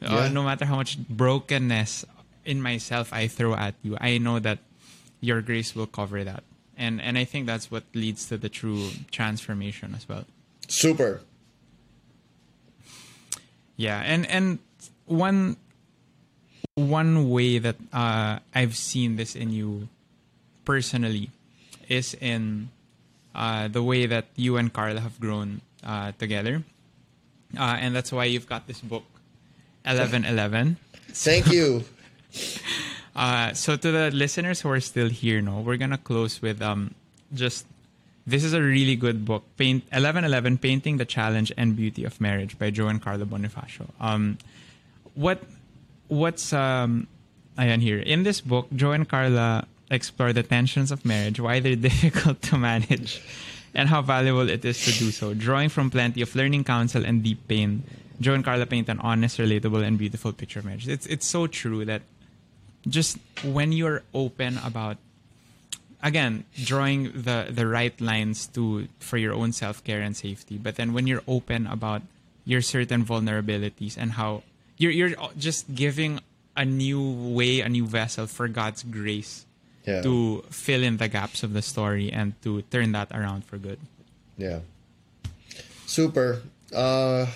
Yeah. 0.00 0.14
uh, 0.16 0.28
no 0.28 0.42
matter 0.44 0.64
how 0.64 0.76
much 0.76 0.96
brokenness 1.08 2.04
in 2.44 2.62
myself 2.62 3.12
I 3.12 3.26
throw 3.28 3.54
at 3.54 3.74
you. 3.82 3.98
I 4.00 4.18
know 4.18 4.38
that 4.38 4.58
your 5.20 5.42
grace 5.42 5.74
will 5.74 5.86
cover 5.90 6.22
that, 6.24 6.44
and 6.78 7.00
and 7.02 7.18
I 7.18 7.24
think 7.26 7.46
that's 7.46 7.68
what 7.70 7.82
leads 7.94 8.26
to 8.30 8.38
the 8.38 8.48
true 8.48 8.90
transformation 9.10 9.92
as 9.94 10.08
well. 10.08 10.24
Super. 10.68 11.20
Yeah, 13.76 14.00
and 14.04 14.26
and 14.30 14.58
one 15.06 15.56
one 16.74 17.30
way 17.30 17.58
that 17.58 17.76
uh, 17.92 18.38
I've 18.54 18.76
seen 18.76 19.16
this 19.16 19.34
in 19.34 19.52
you 19.52 19.88
personally 20.64 21.30
is 21.88 22.14
in 22.14 22.70
uh, 23.34 23.68
the 23.68 23.82
way 23.82 24.06
that 24.06 24.26
you 24.36 24.56
and 24.56 24.72
Carla 24.72 25.00
have 25.00 25.18
grown 25.20 25.60
uh, 25.84 26.12
together, 26.18 26.62
uh, 27.58 27.76
and 27.80 27.94
that's 27.94 28.12
why 28.12 28.24
you've 28.24 28.48
got 28.48 28.66
this 28.66 28.80
book, 28.80 29.04
Eleven 29.84 30.24
Eleven. 30.24 30.76
Thank 31.08 31.50
you. 31.50 31.84
Uh, 33.16 33.52
so 33.52 33.74
to 33.74 33.90
the 33.90 34.10
listeners 34.12 34.60
who 34.60 34.70
are 34.70 34.78
still 34.80 35.08
here, 35.08 35.42
no, 35.42 35.60
we're 35.60 35.76
gonna 35.76 35.98
close 35.98 36.40
with 36.40 36.62
um, 36.62 36.94
just 37.34 37.66
this 38.24 38.44
is 38.44 38.52
a 38.52 38.62
really 38.62 38.94
good 38.94 39.24
book, 39.24 39.42
Paint 39.58 39.82
Eleven 39.92 40.24
Eleven: 40.24 40.56
Painting 40.56 40.96
the 40.96 41.04
Challenge 41.04 41.52
and 41.58 41.74
Beauty 41.74 42.04
of 42.04 42.20
Marriage 42.20 42.56
by 42.56 42.70
Joe 42.70 42.86
and 42.86 43.02
Carla 43.02 43.26
Bonifacio. 43.26 43.90
Um, 44.00 44.38
what 45.14 45.42
what's 46.10 46.52
um, 46.52 47.06
ayan 47.56 47.80
here 47.80 47.98
in 47.98 48.22
this 48.24 48.40
book, 48.40 48.68
Joe 48.74 48.92
and 48.92 49.08
Carla 49.08 49.66
explore 49.90 50.32
the 50.32 50.42
tensions 50.42 50.90
of 50.90 51.04
marriage, 51.04 51.40
why 51.40 51.60
they're 51.60 51.76
difficult 51.88 52.42
to 52.42 52.58
manage, 52.58 53.22
and 53.74 53.88
how 53.88 54.02
valuable 54.02 54.48
it 54.48 54.64
is 54.64 54.84
to 54.84 54.92
do 54.92 55.10
so. 55.10 55.32
Drawing 55.32 55.68
from 55.70 55.90
plenty 55.90 56.20
of 56.20 56.34
learning 56.34 56.64
counsel 56.64 57.06
and 57.06 57.22
deep 57.22 57.46
pain, 57.48 57.82
Joe 58.20 58.34
and 58.34 58.44
Carla 58.44 58.66
paint 58.66 58.88
an 58.88 59.00
honest, 59.00 59.38
relatable, 59.38 59.86
and 59.86 59.96
beautiful 59.96 60.32
picture 60.32 60.58
of 60.58 60.66
marriage. 60.66 60.88
It's 60.88 61.06
it's 61.06 61.26
so 61.26 61.46
true 61.46 61.84
that 61.86 62.02
just 62.88 63.18
when 63.44 63.72
you're 63.72 64.02
open 64.14 64.58
about 64.58 64.96
again 66.02 66.44
drawing 66.56 67.12
the 67.12 67.48
the 67.50 67.66
right 67.66 67.98
lines 68.00 68.46
to 68.48 68.88
for 68.98 69.18
your 69.18 69.34
own 69.34 69.52
self-care 69.52 70.00
and 70.00 70.16
safety 70.16 70.56
but 70.56 70.76
then 70.76 70.94
when 70.94 71.06
you're 71.06 71.22
open 71.28 71.66
about 71.66 72.00
your 72.46 72.62
certain 72.62 73.04
vulnerabilities 73.04 73.98
and 73.98 74.12
how 74.12 74.42
you're 74.80 74.90
you're 74.90 75.12
just 75.36 75.68
giving 75.76 76.18
a 76.56 76.64
new 76.64 76.98
way 77.36 77.60
a 77.60 77.68
new 77.68 77.84
vessel 77.86 78.26
for 78.26 78.48
God's 78.48 78.82
grace 78.82 79.44
Yeah. 79.86 80.02
to 80.02 80.42
fill 80.50 80.82
in 80.82 80.96
the 80.96 81.08
gaps 81.08 81.44
of 81.44 81.52
the 81.52 81.62
story 81.62 82.08
and 82.12 82.32
to 82.42 82.62
turn 82.72 82.92
that 82.96 83.12
around 83.12 83.44
for 83.44 83.56
good 83.60 83.78
Yeah. 84.40 84.60
Super. 85.86 86.40
Uh, 86.72 87.26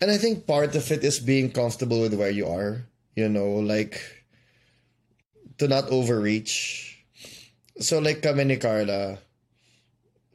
and 0.00 0.08
I 0.10 0.16
think 0.16 0.46
part 0.46 0.72
of 0.76 0.86
it 0.90 1.02
is 1.04 1.18
being 1.20 1.50
comfortable 1.50 2.00
with 2.00 2.14
where 2.14 2.30
you 2.30 2.46
are, 2.46 2.86
you 3.18 3.28
know, 3.28 3.58
like 3.60 4.00
to 5.58 5.66
not 5.68 5.90
overreach. 5.90 6.86
So, 7.80 7.98
like 7.98 8.22
kami 8.22 8.44
ni 8.44 8.56
Carla, 8.56 9.18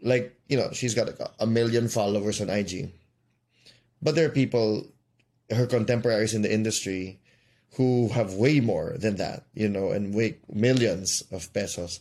like, 0.04 0.36
you 0.50 0.58
know, 0.58 0.70
she's 0.76 0.94
got 0.94 1.10
a 1.40 1.48
million 1.48 1.88
followers 1.88 2.42
on 2.42 2.50
IG. 2.50 2.92
But 4.02 4.14
there 4.16 4.28
are 4.28 4.34
people, 4.34 4.86
her 5.50 5.68
contemporaries 5.68 6.34
in 6.34 6.42
the 6.42 6.54
industry, 6.54 7.20
who 7.76 8.10
have 8.10 8.34
way 8.34 8.60
more 8.60 8.96
than 8.98 9.18
that, 9.18 9.44
you 9.54 9.68
know, 9.68 9.92
and 9.92 10.14
way 10.14 10.38
millions 10.52 11.24
of 11.32 11.52
pesos. 11.54 12.00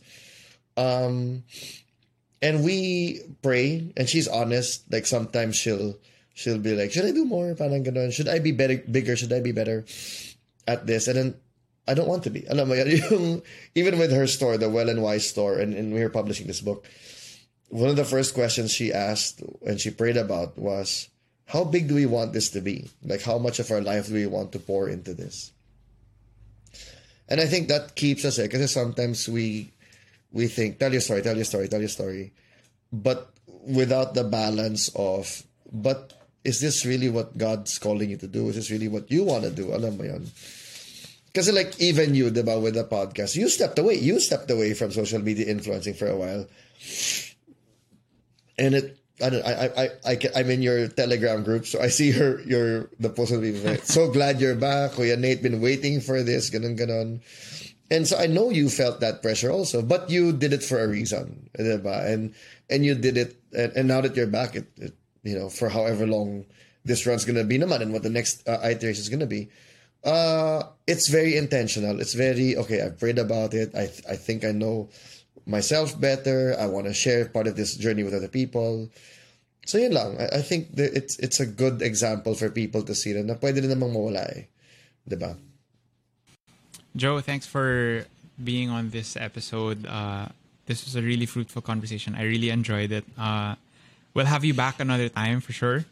Um, 0.77 1.45
and 2.45 2.63
we 2.63 3.21
pray 3.43 3.89
and 3.97 4.09
she's 4.09 4.29
honest 4.29 4.85
like 4.93 5.07
sometimes 5.07 5.57
she'll 5.57 5.97
she'll 6.35 6.59
be 6.59 6.77
like 6.77 6.93
should 6.93 7.07
i 7.07 7.11
do 7.11 7.25
more? 7.25 7.57
Should 8.11 8.29
i 8.29 8.39
be 8.39 8.53
better 8.53 8.77
bigger? 8.79 9.17
Should 9.17 9.33
i 9.33 9.41
be 9.41 9.53
better 9.53 9.85
at 10.69 10.87
this? 10.87 11.09
And 11.09 11.17
then 11.17 11.35
i 11.89 11.95
don't 11.95 12.09
want 12.09 12.23
to 12.25 12.31
be. 12.31 12.45
Alam 12.47 12.69
mo 12.69 12.75
even 13.75 13.99
with 13.99 14.13
her 14.13 14.27
store 14.27 14.59
the 14.59 14.69
well 14.69 14.91
and 14.91 15.03
wise 15.03 15.27
store 15.27 15.59
and, 15.59 15.73
and 15.73 15.95
we 15.95 16.03
were 16.03 16.13
publishing 16.13 16.47
this 16.47 16.61
book 16.61 16.87
one 17.69 17.89
of 17.89 17.97
the 17.97 18.05
first 18.05 18.35
questions 18.35 18.71
she 18.71 18.93
asked 18.93 19.43
and 19.67 19.81
she 19.81 19.91
prayed 19.91 20.17
about 20.17 20.59
was 20.59 21.09
how 21.47 21.65
big 21.65 21.89
do 21.89 21.95
we 21.95 22.07
want 22.07 22.33
this 22.33 22.51
to 22.51 22.61
be? 22.61 22.91
Like 23.05 23.23
how 23.23 23.39
much 23.39 23.59
of 23.59 23.71
our 23.71 23.81
life 23.81 24.09
do 24.09 24.15
we 24.15 24.27
want 24.27 24.53
to 24.53 24.59
pour 24.59 24.89
into 24.89 25.15
this? 25.15 25.53
And 27.29 27.41
i 27.41 27.47
think 27.47 27.69
that 27.69 27.95
keeps 27.97 28.25
us 28.25 28.37
because 28.37 28.73
sometimes 28.73 29.29
we 29.29 29.73
we 30.33 30.47
think 30.47 30.79
tell 30.79 30.93
your 30.93 31.01
story 31.01 31.23
tell 31.23 31.37
your 31.37 31.45
story 31.45 31.69
tell 31.69 31.81
your 31.81 31.89
story. 31.89 32.33
But 32.93 33.33
without 33.65 34.15
the 34.15 34.25
balance 34.25 34.91
of 34.95 35.43
but 35.73 36.13
is 36.45 36.61
this 36.61 36.85
really 36.85 37.09
what 37.09 37.37
god's 37.39 37.79
calling 37.79 38.11
you 38.11 38.19
to 38.19 38.29
do? 38.29 38.49
Is 38.49 38.57
this 38.57 38.71
really 38.71 38.89
what 38.89 39.11
you 39.11 39.25
want 39.25 39.45
to 39.45 39.51
do? 39.51 39.73
Alam 39.73 39.97
mo 39.97 40.21
kasi 41.35 41.51
like 41.51 41.75
even 41.83 42.15
you 42.15 42.31
diba 42.31 42.63
with 42.63 42.79
the 42.79 42.87
podcast 42.87 43.35
you 43.35 43.51
stepped 43.51 43.75
away 43.83 43.99
you 43.99 44.23
stepped 44.23 44.47
away 44.55 44.71
from 44.73 44.95
social 44.95 45.19
media 45.19 45.51
influencing 45.51 45.95
for 45.95 46.07
a 46.07 46.15
while. 46.15 46.47
And 48.55 48.75
it 48.79 48.99
I 49.23 49.31
don't, 49.31 49.47
I, 49.47 49.71
I, 49.77 49.89
I, 50.11 50.19
I'm 50.35 50.51
in 50.51 50.63
your 50.63 50.89
Telegram 50.89 51.45
group, 51.45 51.67
so 51.67 51.81
I 51.81 51.87
see 51.87 52.11
your, 52.11 52.41
your, 52.43 52.91
the 52.99 53.11
post 53.11 53.33
of 53.33 53.43
people. 53.43 53.61
like, 53.61 53.85
So 53.85 54.11
glad 54.11 54.41
you're 54.41 54.57
back. 54.57 54.93
Kuya 54.93 55.17
Nate, 55.19 55.43
been 55.43 55.61
waiting 55.61 56.01
for 56.01 56.23
this, 56.23 56.51
ganon, 56.51 56.77
ganon. 56.77 57.23
And 57.91 58.09
so 58.09 58.19
I 58.19 58.27
know 58.27 58.51
you 58.51 58.69
felt 58.71 59.01
that 59.01 59.23
pressure 59.23 59.51
also, 59.51 59.83
but 59.83 60.11
you 60.11 60.33
did 60.33 60.53
it 60.53 60.63
for 60.63 60.83
a 60.83 60.89
reason, 60.89 61.51
diba? 61.57 62.07
And 62.07 62.35
and 62.71 62.85
you 62.85 62.95
did 62.95 63.17
it, 63.17 63.37
and, 63.53 63.73
and 63.77 63.89
now 63.89 64.01
that 64.01 64.17
you're 64.17 64.27
back, 64.27 64.57
it, 64.57 64.67
it 64.77 64.95
you 65.23 65.39
know 65.39 65.49
for 65.49 65.69
however 65.69 66.07
long 66.07 66.47
this 66.85 67.07
run's 67.07 67.25
gonna 67.25 67.45
be, 67.45 67.59
naman, 67.59 67.83
and 67.83 67.93
what 67.93 68.03
the 68.03 68.11
next 68.11 68.49
uh, 68.49 68.59
iteration 68.65 69.01
is 69.01 69.09
gonna 69.09 69.27
be. 69.27 69.49
Uh, 70.03 70.65
it's 70.87 71.09
very 71.09 71.37
intentional. 71.37 72.01
It's 72.01 72.15
very 72.15 72.57
okay. 72.57 72.81
I've 72.81 72.99
prayed 72.99 73.19
about 73.19 73.53
it. 73.53 73.75
I 73.75 73.93
I 74.09 74.17
think 74.17 74.45
I 74.45 74.53
know 74.53 74.89
myself 75.47 75.99
better. 76.01 76.57
I 76.59 76.67
want 76.67 76.87
to 76.87 76.95
share 76.95 77.27
part 77.29 77.47
of 77.47 77.57
this 77.57 77.77
journey 77.77 78.03
with 78.03 78.15
other 78.15 78.29
people. 78.29 78.89
So 79.67 79.79
yun 79.79 79.93
lang. 79.93 80.21
I, 80.21 80.39
I 80.39 80.43
think 80.43 80.77
that 80.77 80.93
it's 80.93 81.19
it's 81.19 81.41
a 81.41 81.47
good 81.47 81.81
example 81.81 82.35
for 82.35 82.51
people 82.51 82.83
to 82.85 82.95
see 82.95 83.13
na, 83.13 83.23
na 83.23 83.35
pwede 83.41 83.65
rin 83.65 83.73
namang 83.73 83.97
mawala 83.97 84.25
eh. 84.37 84.45
Diba? 85.09 85.37
Joe, 86.97 87.21
thanks 87.21 87.47
for 87.47 88.05
being 88.43 88.71
on 88.71 88.91
this 88.91 89.17
episode. 89.17 89.85
Uh, 89.87 90.29
this 90.67 90.85
was 90.85 90.97
a 90.97 91.03
really 91.03 91.27
fruitful 91.27 91.61
conversation. 91.61 92.15
I 92.15 92.25
really 92.25 92.51
enjoyed 92.51 92.93
it. 92.93 93.05
Uh, 93.19 93.57
we'll 94.15 94.31
have 94.31 94.45
you 94.45 94.55
back 94.55 94.81
another 94.81 95.09
time 95.09 95.41
for 95.41 95.53
sure. 95.53 95.85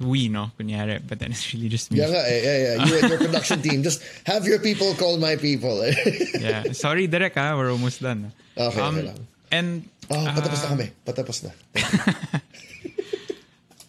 We, 0.00 0.28
no, 0.28 0.50
kunyari, 0.58 0.98
but 1.06 1.20
then 1.20 1.30
it's 1.30 1.54
really 1.54 1.68
just 1.68 1.92
me. 1.92 1.98
Yeah, 1.98 2.10
yeah, 2.10 2.74
yeah. 2.76 2.84
You 2.84 2.98
and 2.98 3.08
your 3.08 3.18
production 3.18 3.62
team, 3.62 3.82
just 3.82 4.02
have 4.26 4.44
your 4.44 4.58
people 4.58 4.94
call 4.94 5.18
my 5.18 5.36
people. 5.36 5.86
yeah. 6.34 6.72
Sorry, 6.72 7.06
Derek, 7.06 7.36
ah, 7.36 7.54
we're 7.56 7.70
almost 7.70 8.02
done. 8.02 8.32
Okay, 8.58 8.80
okay 8.80 9.02
lang. 9.02 9.26
And 9.54 9.86
Oh, 10.10 10.20
patapos 10.20 10.60
na 10.60 10.66
uh, 10.68 10.72
kami. 10.76 10.86
Patapos 11.06 11.38
na. 11.44 11.50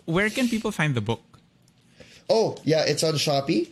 where 0.05 0.29
can 0.29 0.47
people 0.47 0.71
find 0.71 0.95
the 0.95 1.03
book? 1.03 1.23
Oh, 2.29 2.55
yeah, 2.63 2.83
it's 2.87 3.03
on 3.03 3.15
Shopee. 3.15 3.69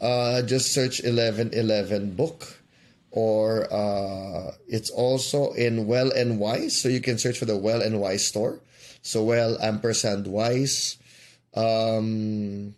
Uh, 0.00 0.42
just 0.42 0.72
search 0.72 1.02
1111 1.02 2.14
book. 2.14 2.62
Or 3.10 3.66
uh, 3.72 4.52
it's 4.68 4.90
also 4.90 5.52
in 5.52 5.86
Well 5.86 6.12
and 6.12 6.38
Wise. 6.38 6.80
So 6.80 6.88
you 6.88 7.00
can 7.00 7.18
search 7.18 7.38
for 7.38 7.44
the 7.44 7.56
Well 7.56 7.82
and 7.82 8.00
Wise 8.00 8.24
store. 8.24 8.60
So 9.02 9.24
Well 9.24 9.58
ampersand 9.60 10.26
Wise. 10.28 10.96
Um, 11.54 12.74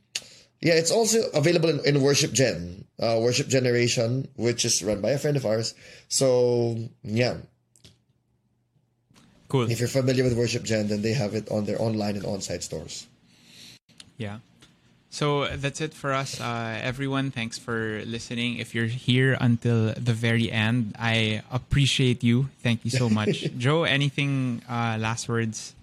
yeah, 0.61 0.75
it's 0.75 0.91
also 0.91 1.29
available 1.35 1.69
in, 1.69 1.81
in 1.85 2.03
Worship 2.03 2.33
Gen, 2.33 2.85
uh, 3.01 3.19
Worship 3.21 3.49
Generation, 3.49 4.29
which 4.37 4.65
is 4.65 4.83
run 4.83 5.01
by 5.01 5.11
a 5.11 5.19
friend 5.19 5.37
of 5.37 5.45
ours. 5.45 5.75
So 6.09 6.77
yeah, 7.03 7.37
Cool. 9.49 9.71
if 9.71 9.81
you're 9.81 9.89
familiar 9.89 10.25
with 10.25 10.37
Worship 10.37 10.63
Gen, 10.63 10.89
then 10.89 11.03
they 11.03 11.13
have 11.13 11.35
it 11.35 11.51
on 11.51 11.65
their 11.67 11.81
online 11.81 12.17
and 12.17 12.25
on-site 12.25 12.63
stores. 12.63 13.07
Yeah. 14.17 14.39
So 15.11 15.47
that's 15.57 15.83
it 15.83 15.93
for 15.93 16.15
us, 16.15 16.41
uh, 16.41 16.79
everyone. 16.81 17.31
Thanks 17.31 17.59
for 17.59 18.01
listening. 18.07 18.57
If 18.57 18.75
you're 18.75 18.87
here 18.89 19.37
until 19.39 19.93
the 19.93 20.15
very 20.15 20.51
end, 20.51 20.97
I 20.99 21.43
appreciate 21.53 22.25
you. 22.25 22.49
Thank 22.63 22.87
you 22.87 22.91
so 22.91 23.11
much, 23.11 23.45
Joe. 23.59 23.85
Anything 23.85 24.63
uh, 24.67 24.97
last 24.99 25.29
words? 25.29 25.75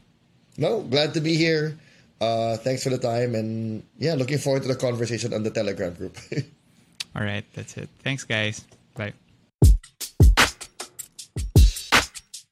No, 0.57 0.81
glad 0.81 1.13
to 1.13 1.21
be 1.21 1.35
here. 1.35 1.77
Uh, 2.21 2.57
thanks 2.57 2.83
for 2.83 2.89
the 2.89 2.97
time, 2.97 3.35
and 3.35 3.83
yeah, 3.97 4.13
looking 4.13 4.37
forward 4.37 4.61
to 4.63 4.67
the 4.67 4.75
conversation 4.75 5.33
on 5.33 5.43
the 5.43 5.49
Telegram 5.49 5.93
group. 5.93 6.17
All 7.15 7.23
right, 7.23 7.45
that's 7.53 7.77
it. 7.77 7.89
Thanks, 8.03 8.23
guys. 8.23 8.65
Bye. 8.95 9.13